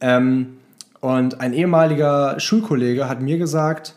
[0.00, 0.56] Ähm,
[1.00, 3.94] und ein ehemaliger Schulkollege hat mir gesagt,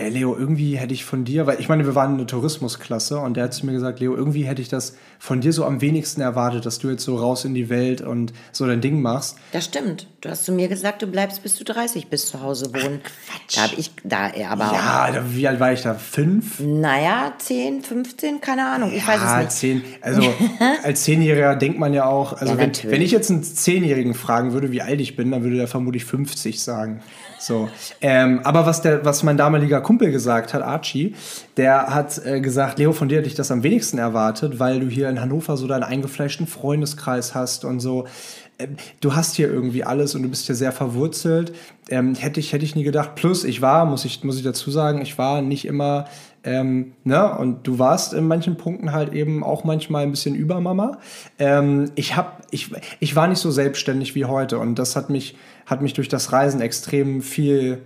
[0.00, 3.36] ey Leo, irgendwie hätte ich von dir, weil ich meine, wir waren eine Tourismusklasse und
[3.36, 6.20] der hat zu mir gesagt, Leo, irgendwie hätte ich das von dir so am wenigsten
[6.20, 9.36] erwartet, dass du jetzt so raus in die Welt und so dein Ding machst.
[9.50, 10.06] Das stimmt.
[10.20, 13.00] Du hast zu mir gesagt, du bleibst bis du 30 bist zu Hause wohnen.
[13.02, 13.56] Ach, Quatsch.
[13.56, 15.94] Da habe ich, da, aber Ja, da, wie alt war ich da?
[15.94, 16.60] Fünf?
[16.60, 19.50] Naja, 10, 15, keine Ahnung, ich ja, weiß es nicht.
[19.50, 20.22] Zehn, also
[20.84, 24.52] als Zehnjähriger denkt man ja auch, also ja, wenn, wenn ich jetzt einen Zehnjährigen fragen
[24.52, 27.00] würde, wie alt ich bin, dann würde der vermutlich 50 sagen.
[27.38, 27.68] So.
[28.00, 31.14] Ähm, aber was, der, was mein damaliger Kumpel gesagt hat, Archie,
[31.56, 34.88] der hat äh, gesagt, Leo, von dir hätte ich das am wenigsten erwartet, weil du
[34.88, 38.06] hier in Hannover so deinen eingefleischten Freundeskreis hast und so.
[38.58, 41.52] Ähm, du hast hier irgendwie alles und du bist hier sehr verwurzelt.
[41.88, 43.14] Ähm, hätte, ich, hätte ich nie gedacht.
[43.14, 46.06] Plus, ich war, muss ich, muss ich dazu sagen, ich war nicht immer,
[46.44, 50.60] ähm, ne, und du warst in manchen Punkten halt eben auch manchmal ein bisschen über
[50.60, 50.98] Mama.
[51.38, 52.70] Ähm, ich, hab, ich,
[53.00, 55.36] ich war nicht so selbstständig wie heute und das hat mich,
[55.66, 57.82] hat mich durch das Reisen extrem viel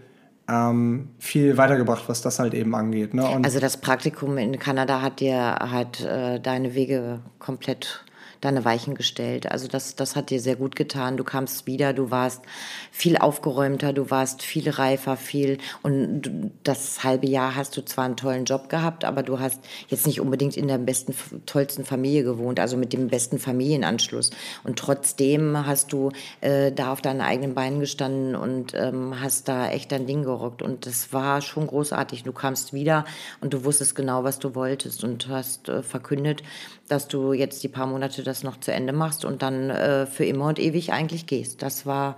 [0.48, 3.14] ähm, viel weitergebracht, was das halt eben angeht.
[3.14, 3.24] Ne?
[3.42, 8.04] also das Praktikum in Kanada hat dir halt äh, deine Wege komplett
[8.42, 9.50] deine Weichen gestellt.
[9.50, 11.16] Also das, das hat dir sehr gut getan.
[11.16, 12.42] Du kamst wieder, du warst
[12.90, 18.16] viel aufgeräumter, du warst viel reifer, viel und das halbe Jahr hast du zwar einen
[18.16, 21.14] tollen Job gehabt, aber du hast jetzt nicht unbedingt in der besten,
[21.46, 24.30] tollsten Familie gewohnt, also mit dem besten Familienanschluss.
[24.64, 29.70] Und trotzdem hast du äh, da auf deinen eigenen Beinen gestanden und ähm, hast da
[29.70, 30.62] echt dein Ding gerockt.
[30.62, 32.24] Und das war schon großartig.
[32.24, 33.04] Du kamst wieder
[33.40, 36.42] und du wusstest genau, was du wolltest und hast äh, verkündet,
[36.92, 40.26] dass du jetzt die paar Monate das noch zu Ende machst und dann äh, für
[40.26, 41.62] immer und ewig eigentlich gehst.
[41.62, 42.16] Das war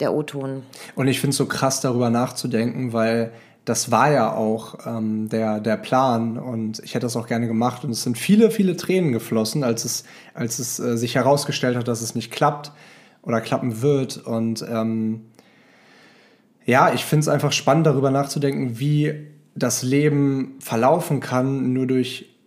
[0.00, 0.64] der O-Ton.
[0.96, 3.32] Und ich finde es so krass, darüber nachzudenken, weil
[3.64, 7.84] das war ja auch ähm, der, der Plan und ich hätte das auch gerne gemacht.
[7.84, 10.02] Und es sind viele, viele Tränen geflossen, als es,
[10.34, 12.72] als es äh, sich herausgestellt hat, dass es nicht klappt
[13.22, 14.16] oder klappen wird.
[14.16, 15.26] Und ähm,
[16.64, 22.37] ja, ich finde es einfach spannend, darüber nachzudenken, wie das Leben verlaufen kann, nur durch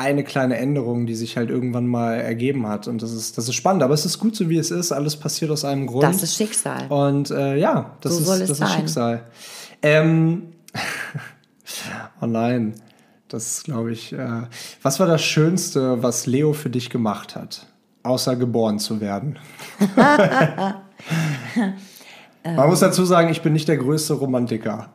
[0.00, 2.88] eine kleine Änderung, die sich halt irgendwann mal ergeben hat.
[2.88, 3.82] Und das ist, das ist spannend.
[3.82, 4.92] Aber es ist gut so, wie es ist.
[4.92, 6.04] Alles passiert aus einem Grund.
[6.04, 6.86] Das ist Schicksal.
[6.88, 9.24] Und äh, ja, das, so ist, das ist Schicksal.
[9.82, 10.54] Ähm,
[12.22, 12.74] oh nein,
[13.28, 14.14] das glaube ich.
[14.14, 14.42] Äh,
[14.82, 17.66] was war das Schönste, was Leo für dich gemacht hat?
[18.02, 19.38] Außer geboren zu werden.
[22.42, 24.88] Man muss dazu sagen, ich bin nicht der größte Romantiker.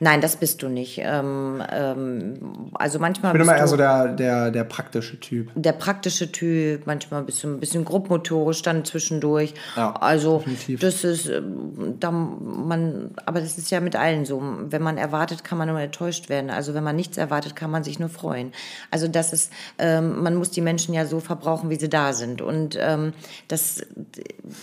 [0.00, 1.00] Nein, das bist du nicht.
[1.02, 3.32] Ähm, ähm, also manchmal.
[3.32, 5.50] Ich bin immer eher so der, der, der praktische Typ.
[5.54, 9.54] der praktische Typ, manchmal ein bisschen, ein bisschen grobmotorisch dann zwischendurch.
[9.76, 10.80] Ja, also definitiv.
[10.80, 14.40] das ist, ähm, da man, aber das ist ja mit allen so.
[14.70, 16.50] Wenn man erwartet, kann man nur enttäuscht werden.
[16.50, 18.52] Also wenn man nichts erwartet, kann man sich nur freuen.
[18.90, 22.40] Also das ist, ähm, man muss die Menschen ja so verbrauchen, wie sie da sind.
[22.40, 23.12] Und ähm,
[23.48, 23.82] das,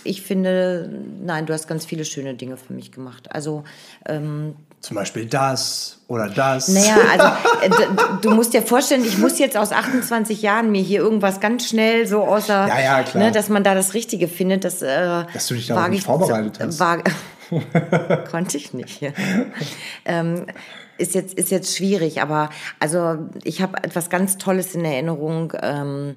[0.02, 0.90] ich finde,
[1.22, 3.32] nein, du hast ganz viele schöne Dinge für mich gemacht.
[3.32, 3.64] Also
[4.06, 6.68] ähm, Zum Beispiel das oder das.
[6.68, 7.26] naja, also
[7.82, 7.86] äh,
[8.22, 12.06] du musst dir vorstellen, ich muss jetzt aus 28 Jahren mir hier irgendwas ganz schnell
[12.06, 13.24] so außer, Ja, ja, klar.
[13.24, 14.64] Ne, dass man da das Richtige findet.
[14.64, 16.78] Das, äh, Dass du dich wage nicht ich- vorbereitet hast.
[16.78, 17.04] Wage,
[18.30, 19.00] konnte ich nicht.
[20.04, 20.46] ähm,
[20.98, 22.48] ist jetzt ist jetzt schwierig, aber
[22.80, 25.52] also ich habe etwas ganz Tolles in Erinnerung.
[25.62, 26.16] Ähm,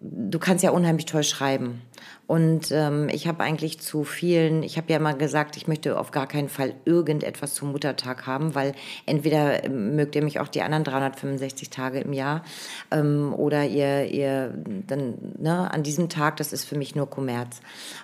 [0.00, 1.82] du kannst ja unheimlich toll schreiben.
[2.26, 6.10] Und ähm, ich habe eigentlich zu vielen, ich habe ja immer gesagt, ich möchte auf
[6.10, 8.72] gar keinen Fall irgendetwas zum Muttertag haben, weil
[9.04, 12.42] entweder ähm, mögt ihr mich auch die anderen 365 Tage im Jahr
[12.90, 14.54] ähm, oder ihr, ihr
[14.86, 17.60] dann ne, an diesem Tag, das ist für mich nur Kommerz.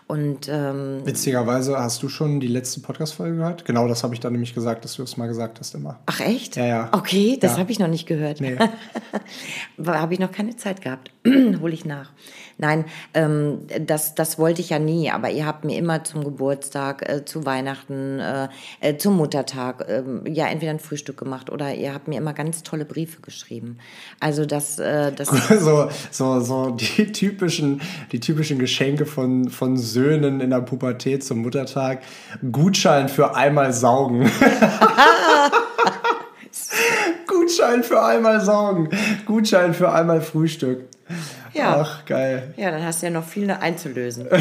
[0.06, 3.64] Und ähm, Witzigerweise hast du schon die letzte Podcast-Folge gehört?
[3.64, 5.98] Genau das habe ich dann nämlich gesagt, dass du es mal gesagt hast immer.
[6.04, 6.56] ach echt?
[6.56, 6.88] Ja, ja.
[6.92, 7.58] Okay, das Ja.
[7.60, 8.42] habe ich noch nicht gehört.
[8.42, 8.58] Nee.
[9.86, 11.10] habe ich noch keine Zeit gehabt.
[11.60, 12.12] Hole ich nach.
[12.56, 17.06] Nein, ähm, das, das wollte ich ja nie, aber ihr habt mir immer zum Geburtstag,
[17.08, 18.48] äh, zu Weihnachten, äh,
[18.80, 22.62] äh, zum Muttertag, ähm, ja, entweder ein Frühstück gemacht oder ihr habt mir immer ganz
[22.62, 23.78] tolle Briefe geschrieben.
[24.18, 25.28] Also das, äh, das
[25.60, 31.42] so, so, so die typischen, die typischen Geschenke von, von Söhnen in der Pubertät zum
[31.42, 32.02] Muttertag.
[32.50, 34.30] Gutschein für einmal saugen.
[37.60, 38.88] Gutschein für einmal saugen.
[39.26, 40.84] Gutschein für einmal Frühstück.
[41.52, 41.80] Ja.
[41.80, 42.54] Ach, geil.
[42.56, 44.26] Ja, dann hast du ja noch viel einzulösen.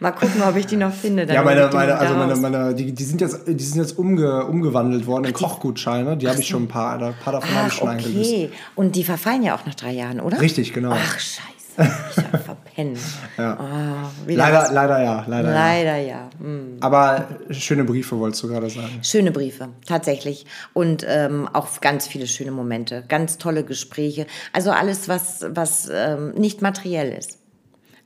[0.00, 1.32] Mal gucken, ob ich die noch finde.
[1.32, 5.06] Ja, meine, meine, also meine, meine, die, die sind jetzt, die sind jetzt umge, umgewandelt
[5.06, 6.16] worden in Kochgutscheine.
[6.16, 8.30] Die habe ich schon ein paar, ein paar davon habe ich schon eingelöst.
[8.32, 8.50] okay.
[8.74, 10.40] Und die verfallen ja auch nach drei Jahren, oder?
[10.40, 10.92] Richtig, genau.
[10.92, 11.42] Ach, scheiße.
[11.78, 12.98] Ich habe verpennt.
[13.38, 14.10] Ja.
[14.26, 14.72] Wieder Leider, was.
[14.72, 15.54] leider ja, leider, ja.
[15.54, 16.30] Leider ja.
[16.38, 16.76] Hm.
[16.80, 19.00] Aber schöne Briefe wolltest du gerade sagen.
[19.02, 20.46] Schöne Briefe, tatsächlich.
[20.72, 24.26] Und ähm, auch ganz viele schöne Momente, ganz tolle Gespräche.
[24.52, 27.38] Also alles, was, was ähm, nicht materiell ist.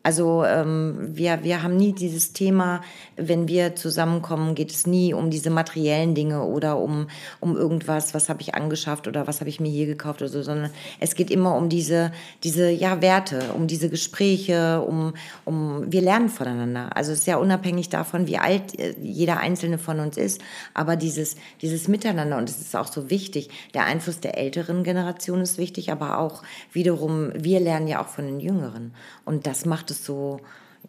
[0.03, 2.81] Also ähm, wir, wir haben nie dieses Thema,
[3.17, 8.31] wenn wir zusammenkommen, geht es nie um diese materiellen Dinge oder um, um irgendwas, was
[8.31, 10.71] habe ich angeschafft oder was habe ich mir hier gekauft oder so, sondern
[11.01, 12.13] es geht immer um diese,
[12.45, 15.13] diese ja, Werte, um diese Gespräche, um,
[15.45, 16.97] um wir lernen voneinander.
[16.97, 20.41] Also es ist ja unabhängig davon, wie alt äh, jeder Einzelne von uns ist,
[20.73, 25.43] aber dieses, dieses Miteinander und es ist auch so wichtig, der Einfluss der älteren Generation
[25.43, 26.43] ist wichtig, aber auch
[26.73, 28.95] wiederum, wir lernen ja auch von den Jüngeren
[29.27, 30.41] und das macht es so,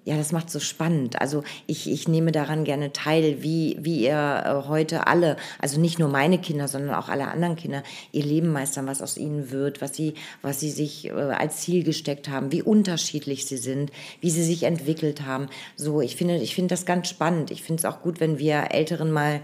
[0.03, 1.21] ja, das macht so spannend.
[1.21, 5.99] Also ich, ich nehme daran gerne teil, wie, wie ihr äh, heute alle, also nicht
[5.99, 9.81] nur meine Kinder, sondern auch alle anderen Kinder, ihr Leben meistern, was aus ihnen wird,
[9.81, 13.91] was sie, was sie sich äh, als Ziel gesteckt haben, wie unterschiedlich sie sind,
[14.21, 15.49] wie sie sich entwickelt haben.
[15.75, 17.51] So, ich finde, ich finde das ganz spannend.
[17.51, 19.41] Ich finde es auch gut, wenn wir Älteren mal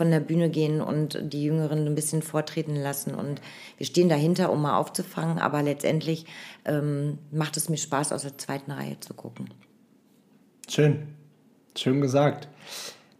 [0.00, 3.14] von der Bühne gehen und die Jüngeren ein bisschen vortreten lassen.
[3.14, 3.42] Und
[3.76, 6.24] wir stehen dahinter, um mal aufzufangen, aber letztendlich
[6.64, 9.50] ähm, macht es mir Spaß, aus der zweiten Reihe zu gucken.
[10.70, 11.08] Schön.
[11.76, 12.48] Schön gesagt.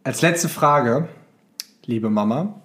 [0.04, 1.10] Als letzte Frage,
[1.84, 2.62] liebe Mama,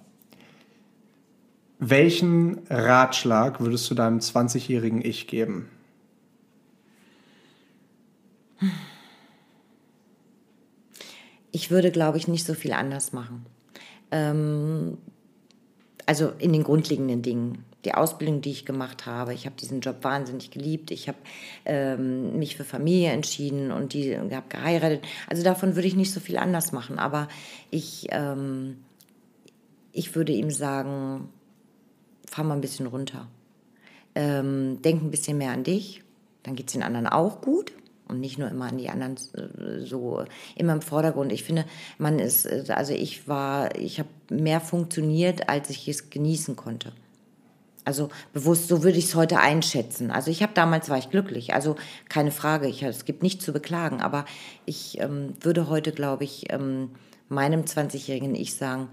[1.78, 5.68] welchen Ratschlag würdest du deinem 20-jährigen Ich geben?
[11.52, 13.44] Ich würde, glaube ich, nicht so viel anders machen.
[14.10, 14.98] Ähm,
[16.06, 17.64] also in den grundlegenden Dingen.
[17.84, 20.90] Die Ausbildung, die ich gemacht habe, ich habe diesen Job wahnsinnig geliebt.
[20.90, 21.18] Ich habe
[21.64, 25.04] ähm, mich für Familie entschieden und die habe geheiratet.
[25.28, 26.98] Also davon würde ich nicht so viel anders machen.
[26.98, 27.28] Aber
[27.70, 28.78] ich, ähm,
[29.92, 31.28] ich würde ihm sagen,
[32.28, 33.28] fahr mal ein bisschen runter.
[34.16, 36.02] Ähm, denk ein bisschen mehr an dich,
[36.42, 37.72] dann geht es den anderen auch gut
[38.08, 41.32] und nicht nur immer an die anderen äh, so immer im Vordergrund.
[41.32, 41.64] Ich finde,
[41.98, 46.92] man ist, äh, also ich war, ich habe mehr funktioniert, als ich es genießen konnte.
[47.84, 50.10] Also bewusst, so würde ich es heute einschätzen.
[50.10, 51.76] Also ich habe damals war ich glücklich, also
[52.08, 52.66] keine Frage.
[52.66, 54.24] Ich, es gibt nichts zu beklagen, aber
[54.64, 56.90] ich ähm, würde heute, glaube ich, ähm,
[57.28, 58.88] meinem 20-jährigen Ich sagen,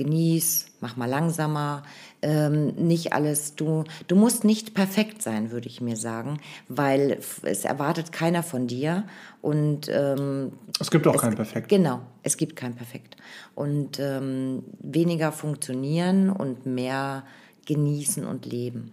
[0.00, 1.82] genieß, mach mal langsamer,
[2.22, 7.64] ähm, nicht alles, du, du musst nicht perfekt sein, würde ich mir sagen, weil es
[7.66, 9.04] erwartet keiner von dir
[9.42, 11.68] und ähm, Es gibt auch kein Perfekt.
[11.68, 13.16] Genau, es gibt kein Perfekt.
[13.54, 17.24] Und ähm, weniger funktionieren und mehr
[17.66, 18.92] genießen und leben.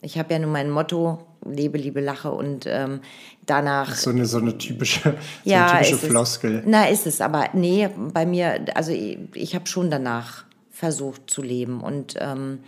[0.00, 3.00] Ich habe ja nun mein Motto, lebe, liebe, lache und ähm,
[3.46, 3.94] danach.
[3.94, 6.58] So eine, so eine typische, so ja, eine typische Floskel.
[6.58, 11.28] Es, na, ist es, aber nee, bei mir, also ich, ich habe schon danach versucht
[11.28, 12.60] zu leben und ähm,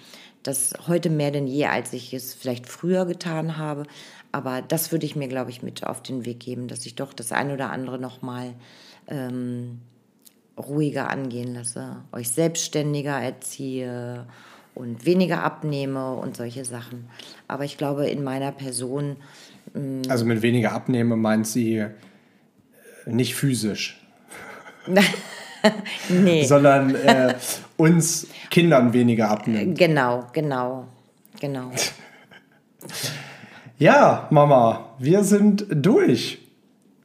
[0.43, 3.85] das heute mehr denn je, als ich es vielleicht früher getan habe.
[4.33, 7.13] Aber das würde ich mir, glaube ich, mit auf den Weg geben, dass ich doch
[7.13, 8.55] das ein oder andere nochmal
[9.09, 9.81] ähm,
[10.57, 14.27] ruhiger angehen lasse, euch selbstständiger erziehe
[14.75, 17.09] und weniger abnehme und solche Sachen.
[17.49, 19.17] Aber ich glaube, in meiner Person.
[20.09, 21.91] Also mit weniger abnehme meint sie äh,
[23.07, 24.01] nicht physisch.
[26.09, 26.45] nee.
[26.45, 27.35] Sondern äh,
[27.77, 29.79] uns Kindern weniger abnimmt.
[29.79, 30.87] Genau, genau,
[31.41, 31.71] genau.
[33.81, 36.39] Ja, Mama, wir sind durch.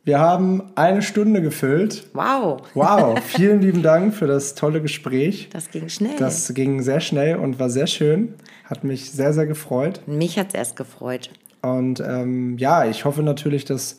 [0.05, 2.07] Wir haben eine Stunde gefüllt.
[2.13, 2.61] Wow.
[2.75, 5.49] Wow, vielen lieben Dank für das tolle Gespräch.
[5.51, 6.15] Das ging schnell.
[6.19, 8.35] Das ging sehr schnell und war sehr schön.
[8.65, 10.01] Hat mich sehr, sehr gefreut.
[10.05, 11.31] Mich hat es erst gefreut.
[11.63, 13.97] Und ähm, ja, ich hoffe natürlich, dass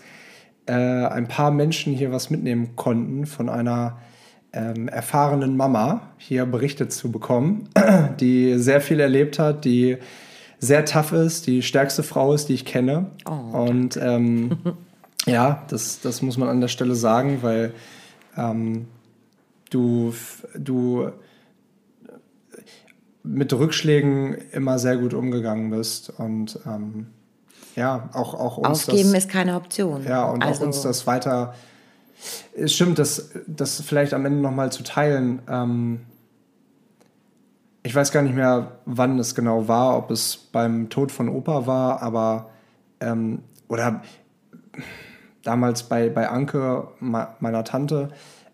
[0.66, 3.98] äh, ein paar Menschen hier was mitnehmen konnten von einer
[4.52, 7.68] ähm, erfahrenen Mama hier berichtet zu bekommen,
[8.20, 9.96] die sehr viel erlebt hat, die
[10.60, 13.10] sehr tough ist, die stärkste Frau ist, die ich kenne.
[13.28, 13.32] Oh.
[13.58, 14.58] Und ähm,
[15.26, 17.74] ja, das, das muss man an der Stelle sagen, weil
[18.36, 18.86] ähm,
[19.70, 20.14] du,
[20.56, 21.10] du
[23.22, 27.08] mit Rückschlägen immer sehr gut umgegangen bist und ähm,
[27.74, 30.04] ja, auch, auch uns Aufgeben das, ist keine Option.
[30.04, 31.54] Ja, und also, auch uns das weiter.
[32.56, 35.42] Es stimmt, das, das vielleicht am Ende nochmal zu teilen.
[35.48, 36.00] Ähm,
[37.82, 41.66] ich weiß gar nicht mehr, wann es genau war, ob es beim Tod von Opa
[41.66, 42.50] war, aber
[43.00, 44.02] ähm, oder
[45.46, 48.08] damals bei, bei Anke, meiner Tante,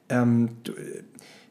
[0.09, 0.73] ähm, du,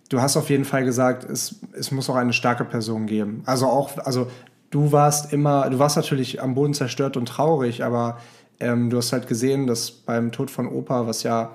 [0.09, 3.43] du, hast auf jeden Fall gesagt, es, es muss auch eine starke Person geben.
[3.45, 4.27] Also auch, also
[4.69, 8.17] du warst immer, du warst natürlich am Boden zerstört und traurig, aber
[8.59, 11.51] ähm, du hast halt gesehen, dass beim Tod von Opa, was ja,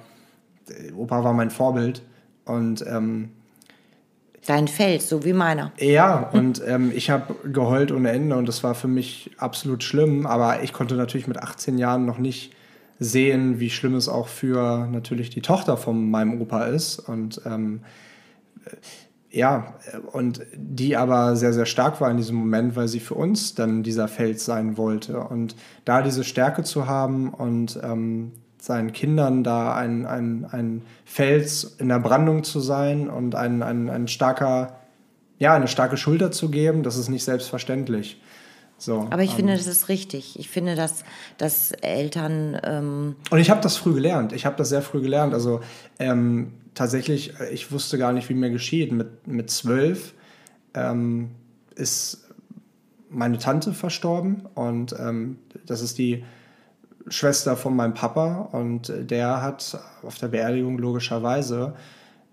[0.97, 2.03] Opa war mein Vorbild
[2.45, 3.31] und ähm,
[4.47, 5.73] Dein Fels, so wie meiner.
[5.81, 10.25] Ja, und ähm, ich habe geheult ohne Ende und das war für mich absolut schlimm,
[10.25, 12.55] aber ich konnte natürlich mit 18 Jahren noch nicht
[12.99, 16.99] sehen, wie schlimm es auch für natürlich die Tochter von meinem Opa ist.
[16.99, 17.81] Und ähm,
[19.31, 19.75] ja,
[20.13, 23.83] und die aber sehr, sehr stark war in diesem Moment, weil sie für uns dann
[23.83, 25.21] dieser Fels sein wollte.
[25.21, 31.77] Und da diese Stärke zu haben und ähm, seinen Kindern da ein, ein, ein Fels
[31.79, 34.81] in der Brandung zu sein und ein, ein, ein starker,
[35.39, 38.21] ja, eine starke Schulter zu geben, das ist nicht selbstverständlich.
[38.79, 40.39] So, Aber ich ähm, finde, das ist richtig.
[40.39, 41.05] Ich finde, dass,
[41.39, 42.61] dass Eltern.
[42.63, 44.33] Ähm und ich habe das früh gelernt.
[44.33, 45.33] Ich habe das sehr früh gelernt.
[45.33, 45.61] Also
[45.99, 48.93] ähm, tatsächlich, äh, ich wusste gar nicht, wie mir geschieht.
[48.93, 50.15] Mit, mit zwölf
[50.75, 51.31] ähm,
[51.75, 52.27] ist
[53.09, 56.25] meine Tante verstorben und ähm, das ist die
[57.09, 61.75] Schwester von meinem Papa und der hat auf der Beerdigung logischerweise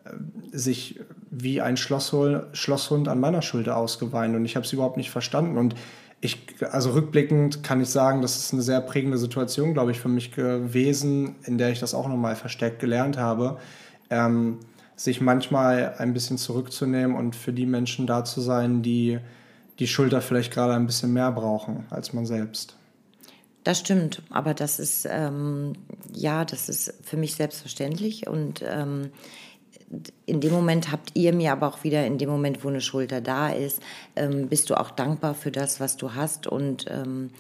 [0.04, 0.10] äh,
[0.52, 5.12] sich wie ein Schlosshund, Schlosshund an meiner Schulter ausgeweint und ich habe es überhaupt nicht
[5.12, 5.76] verstanden und
[6.24, 10.08] ich, also rückblickend kann ich sagen, das ist eine sehr prägende Situation, glaube ich, für
[10.08, 13.58] mich gewesen, in der ich das auch nochmal verstärkt gelernt habe,
[14.10, 14.60] ähm,
[14.96, 19.20] sich manchmal ein bisschen zurückzunehmen und für die Menschen da zu sein, die
[19.80, 22.78] die Schulter vielleicht gerade ein bisschen mehr brauchen als man selbst.
[23.66, 25.74] Das stimmt, aber das ist ähm,
[26.14, 29.10] ja, das ist für mich selbstverständlich und ähm,
[30.26, 33.22] in dem Moment habt ihr mir aber auch wieder, in dem Moment, wo eine Schulter
[33.22, 33.82] da ist,
[34.16, 36.48] ähm, bist du auch dankbar für das, was du hast.
[36.48, 37.32] Und ähm,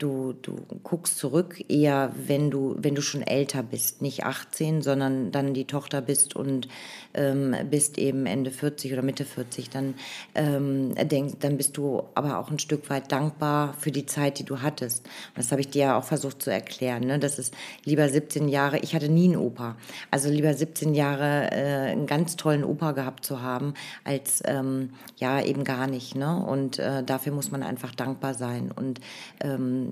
[0.00, 5.30] du, du guckst zurück eher, wenn du, wenn du schon älter bist, nicht 18, sondern
[5.30, 6.68] dann die Tochter bist und
[7.14, 9.94] ähm, bist eben Ende 40 oder Mitte 40, dann,
[10.34, 14.44] ähm, denk, dann bist du aber auch ein Stück weit dankbar für die Zeit, die
[14.44, 15.06] du hattest.
[15.36, 17.04] Das habe ich dir ja auch versucht zu erklären.
[17.04, 17.18] Ne?
[17.18, 19.76] Das ist lieber 17 Jahre, ich hatte nie einen Opa,
[20.10, 23.74] also lieber 17 Jahre äh, einen ganz tollen Opa gehabt zu haben,
[24.04, 26.14] als ähm, ja eben gar nicht.
[26.14, 26.42] Ne?
[26.42, 28.72] Und äh, dafür muss man einfach dankbar sein.
[28.74, 29.00] Und
[29.40, 29.89] ähm,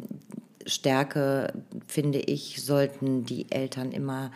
[0.66, 1.52] Stärke,
[1.86, 4.30] finde ich, sollten die Eltern immer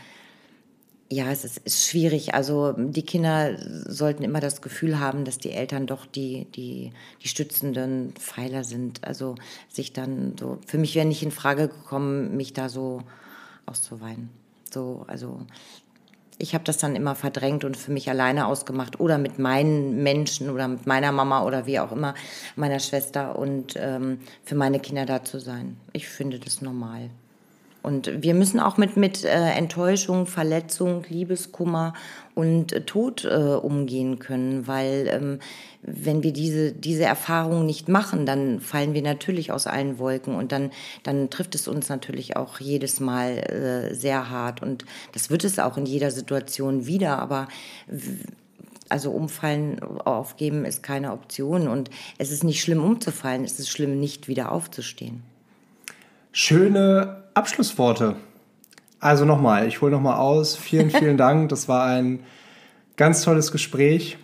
[1.12, 2.32] ja, es ist, ist, schwierig.
[2.32, 3.54] Also die Kinder
[3.86, 6.92] sollten immer das Gefühl haben, dass die Eltern doch die, die,
[7.22, 9.04] die stützenden Pfeiler sind.
[9.04, 9.34] Also
[9.68, 13.02] sich dann so, für mich wäre nicht in Frage gekommen, mich da so
[13.66, 14.30] auszuweinen.
[14.72, 15.46] So, also
[16.42, 20.50] ich habe das dann immer verdrängt und für mich alleine ausgemacht oder mit meinen Menschen
[20.50, 22.14] oder mit meiner Mama oder wie auch immer,
[22.56, 25.76] meiner Schwester und ähm, für meine Kinder da zu sein.
[25.92, 27.10] Ich finde das normal.
[27.82, 31.94] Und wir müssen auch mit, mit äh, Enttäuschung, Verletzung, Liebeskummer
[32.34, 35.38] und äh, Tod äh, umgehen können, weil ähm,
[35.82, 40.52] wenn wir diese, diese Erfahrung nicht machen, dann fallen wir natürlich aus allen Wolken und
[40.52, 40.70] dann,
[41.02, 44.62] dann trifft es uns natürlich auch jedes Mal äh, sehr hart.
[44.62, 47.48] Und das wird es auch in jeder Situation wieder, aber
[48.88, 51.66] also umfallen, aufgeben ist keine Option.
[51.66, 55.22] Und es ist nicht schlimm umzufallen, es ist schlimm, nicht wieder aufzustehen.
[56.30, 58.16] Schöne Abschlussworte.
[59.00, 60.56] Also nochmal, ich hole nochmal aus.
[60.56, 61.48] Vielen, vielen Dank.
[61.48, 62.20] Das war ein
[62.96, 64.16] ganz tolles Gespräch.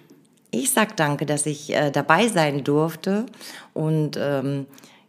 [0.51, 3.27] Ich sag danke, dass ich äh, dabei sein durfte
[3.75, 4.67] und ähm,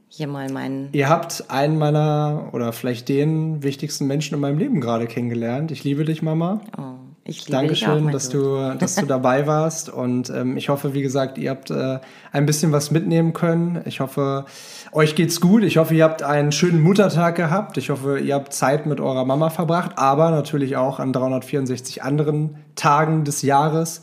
[0.10, 0.90] hier mal meinen.
[0.92, 5.72] Ihr habt einen meiner oder vielleicht den wichtigsten Menschen in meinem Leben gerade kennengelernt.
[5.72, 6.62] Ich liebe dich, Mama.
[6.78, 7.09] Oh.
[7.30, 9.90] Ich liebe Dankeschön, auch, dass, du, dass du dabei warst.
[9.90, 12.00] Und ähm, ich hoffe, wie gesagt, ihr habt äh,
[12.32, 13.82] ein bisschen was mitnehmen können.
[13.86, 14.46] Ich hoffe,
[14.92, 15.64] euch geht's gut.
[15.64, 17.78] Ich hoffe, ihr habt einen schönen Muttertag gehabt.
[17.78, 22.58] Ich hoffe, ihr habt Zeit mit eurer Mama verbracht, aber natürlich auch an 364 anderen
[22.76, 24.02] Tagen des Jahres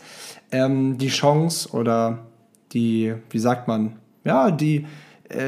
[0.52, 2.18] ähm, die Chance oder
[2.72, 4.86] die, wie sagt man, ja, die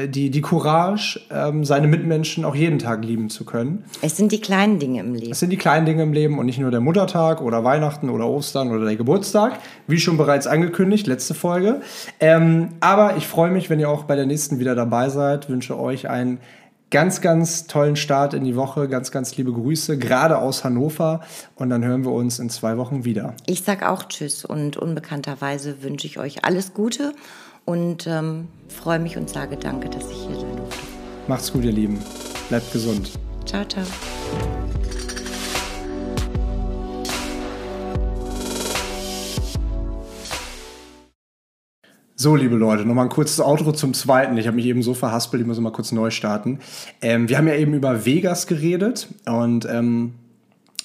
[0.07, 3.85] die, die Courage, ähm, seine Mitmenschen auch jeden Tag lieben zu können.
[4.01, 5.31] Es sind die kleinen Dinge im Leben.
[5.31, 8.27] Es sind die kleinen Dinge im Leben und nicht nur der Muttertag oder Weihnachten oder
[8.27, 11.81] Ostern oder der Geburtstag, wie schon bereits angekündigt, letzte Folge.
[12.19, 15.49] Ähm, aber ich freue mich, wenn ihr auch bei der nächsten wieder dabei seid.
[15.49, 16.39] Wünsche euch einen
[16.91, 18.87] ganz, ganz tollen Start in die Woche.
[18.87, 21.21] Ganz, ganz liebe Grüße, gerade aus Hannover.
[21.55, 23.33] Und dann hören wir uns in zwei Wochen wieder.
[23.45, 27.13] Ich sag auch Tschüss und unbekannterweise wünsche ich euch alles Gute
[27.65, 30.79] und ähm, freue mich und sage danke, dass ich hier sein durfte.
[31.27, 31.99] Macht's gut, ihr Lieben.
[32.49, 33.11] Bleibt gesund.
[33.45, 33.83] Ciao, ciao.
[42.21, 44.35] So, liebe Leute, nochmal ein kurzes Outro zum zweiten.
[44.37, 46.59] Ich habe mich eben so verhaspelt, ich muss mal kurz neu starten.
[47.01, 50.15] Ähm, wir haben ja eben über Vegas geredet und ähm,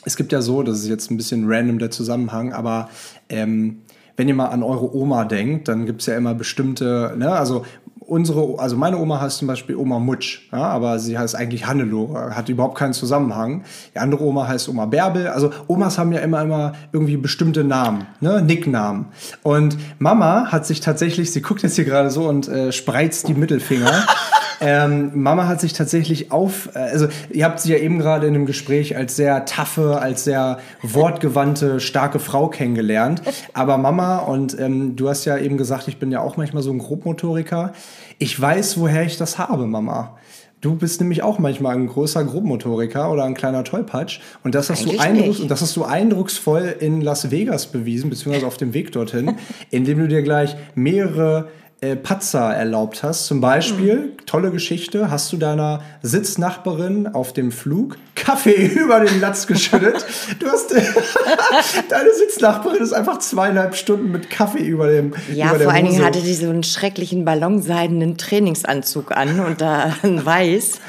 [0.05, 2.89] es gibt ja so, das ist jetzt ein bisschen random der Zusammenhang, aber
[3.29, 3.79] ähm,
[4.16, 7.64] wenn ihr mal an eure Oma denkt, dann gibt es ja immer bestimmte, ne, also
[8.06, 12.36] unsere, also meine Oma heißt zum Beispiel Oma Mutsch, ja, aber sie heißt eigentlich Hannelore,
[12.36, 13.64] hat überhaupt keinen Zusammenhang.
[13.94, 15.28] Die andere Oma heißt Oma Bärbel.
[15.28, 19.06] Also Omas haben ja immer immer irgendwie bestimmte Namen, ne, Nicknamen.
[19.42, 23.34] Und Mama hat sich tatsächlich, sie guckt jetzt hier gerade so und äh, spreizt die
[23.34, 23.92] Mittelfinger.
[24.64, 28.34] Ähm, Mama hat sich tatsächlich auf, äh, also ihr habt sie ja eben gerade in
[28.34, 33.22] einem Gespräch als sehr taffe, als sehr wortgewandte, starke Frau kennengelernt.
[33.52, 36.72] Aber Mama, und ähm, du hast ja eben gesagt, ich bin ja auch manchmal so
[36.72, 37.72] ein Grobmotoriker.
[38.18, 40.16] Ich weiß, woher ich das habe, Mama.
[40.64, 44.20] Du bist nämlich auch manchmal ein großer Grobmotoriker oder ein kleiner Tollpatsch.
[44.44, 48.46] Und das hast, du eindrucks und das hast du eindrucksvoll in Las Vegas bewiesen, beziehungsweise
[48.46, 49.36] auf dem Weg dorthin,
[49.70, 51.48] indem du dir gleich mehrere
[51.85, 53.26] äh, Patzer erlaubt hast.
[53.26, 54.26] Zum Beispiel, mhm.
[54.26, 60.05] tolle Geschichte, hast du deiner Sitznachbarin auf dem Flug Kaffee über den Latz geschüttet.
[60.39, 60.72] du hast
[61.89, 66.05] deine Sitznachbarin ist einfach zweieinhalb Stunden mit Kaffee über dem Ja, über vor allen Dingen
[66.05, 70.80] hatte die so einen schrecklichen ballonseidenen Trainingsanzug an und da ein weiß.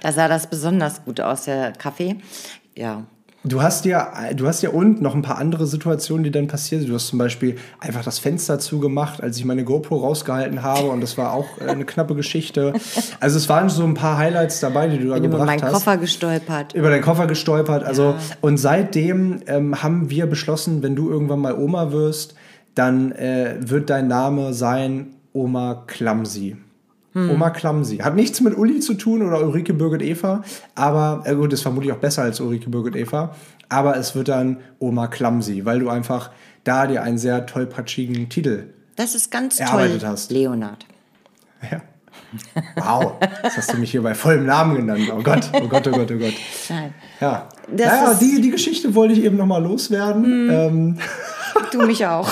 [0.00, 2.16] da sah das besonders gut aus, der Kaffee.
[2.76, 3.04] Ja,
[3.48, 6.82] Du hast ja, du hast ja und noch ein paar andere Situationen, die dann passiert
[6.82, 6.90] sind.
[6.90, 11.00] Du hast zum Beispiel einfach das Fenster zugemacht, als ich meine GoPro rausgehalten habe und
[11.00, 12.74] das war auch äh, eine knappe Geschichte.
[13.20, 15.56] Also es waren so ein paar Highlights dabei, die du da Bin gebracht hast.
[15.56, 16.74] Über meinen Koffer gestolpert.
[16.74, 17.84] Über deinen Koffer gestolpert.
[17.84, 18.18] Also ja.
[18.40, 22.34] und seitdem ähm, haben wir beschlossen, wenn du irgendwann mal Oma wirst,
[22.74, 26.56] dann äh, wird dein Name sein Oma Clumsy.
[27.26, 27.30] Hm.
[27.30, 27.98] Oma Klamsi.
[27.98, 30.42] Hat nichts mit Uli zu tun oder Ulrike Birgit Eva,
[30.74, 33.34] aber, äh gut, ist vermutlich auch besser als Ulrike Birgit Eva,
[33.68, 36.30] aber es wird dann Oma Klamsi, weil du einfach
[36.64, 40.30] da dir einen sehr tollpatschigen Titel Das ist ganz toll, hast.
[40.30, 40.86] Leonard.
[41.70, 41.82] Ja.
[42.76, 45.10] Wow, jetzt hast du mich hier bei vollem Namen genannt.
[45.16, 46.34] Oh Gott, oh Gott, oh Gott, oh Gott.
[46.68, 46.94] Nein.
[47.20, 50.24] Ja, das naja, die, die Geschichte wollte ich eben nochmal loswerden.
[50.24, 50.50] Hm.
[50.50, 50.98] Ähm.
[51.72, 52.28] Du mich auch.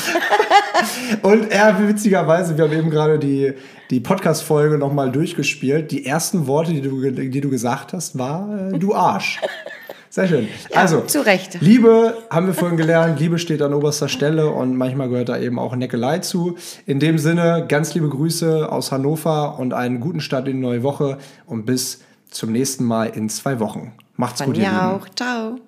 [1.23, 3.53] Und er, witzigerweise, wir haben eben gerade die,
[3.91, 5.91] die Podcast-Folge nochmal durchgespielt.
[5.91, 9.41] Die ersten Worte, die du, die du gesagt hast, war äh, du Arsch.
[10.17, 10.49] Sehr schön.
[10.71, 11.59] Ja, also, zu Recht.
[11.61, 15.59] Liebe haben wir vorhin gelernt, Liebe steht an oberster Stelle und manchmal gehört da eben
[15.59, 16.57] auch Neckelei zu.
[16.87, 20.83] In dem Sinne, ganz liebe Grüße aus Hannover und einen guten Start in die neue
[20.83, 22.01] Woche und bis
[22.31, 23.93] zum nächsten Mal in zwei Wochen.
[24.17, 24.81] Macht's Von gut, ihr Lieben.
[24.81, 25.07] auch.
[25.15, 25.59] Ciao.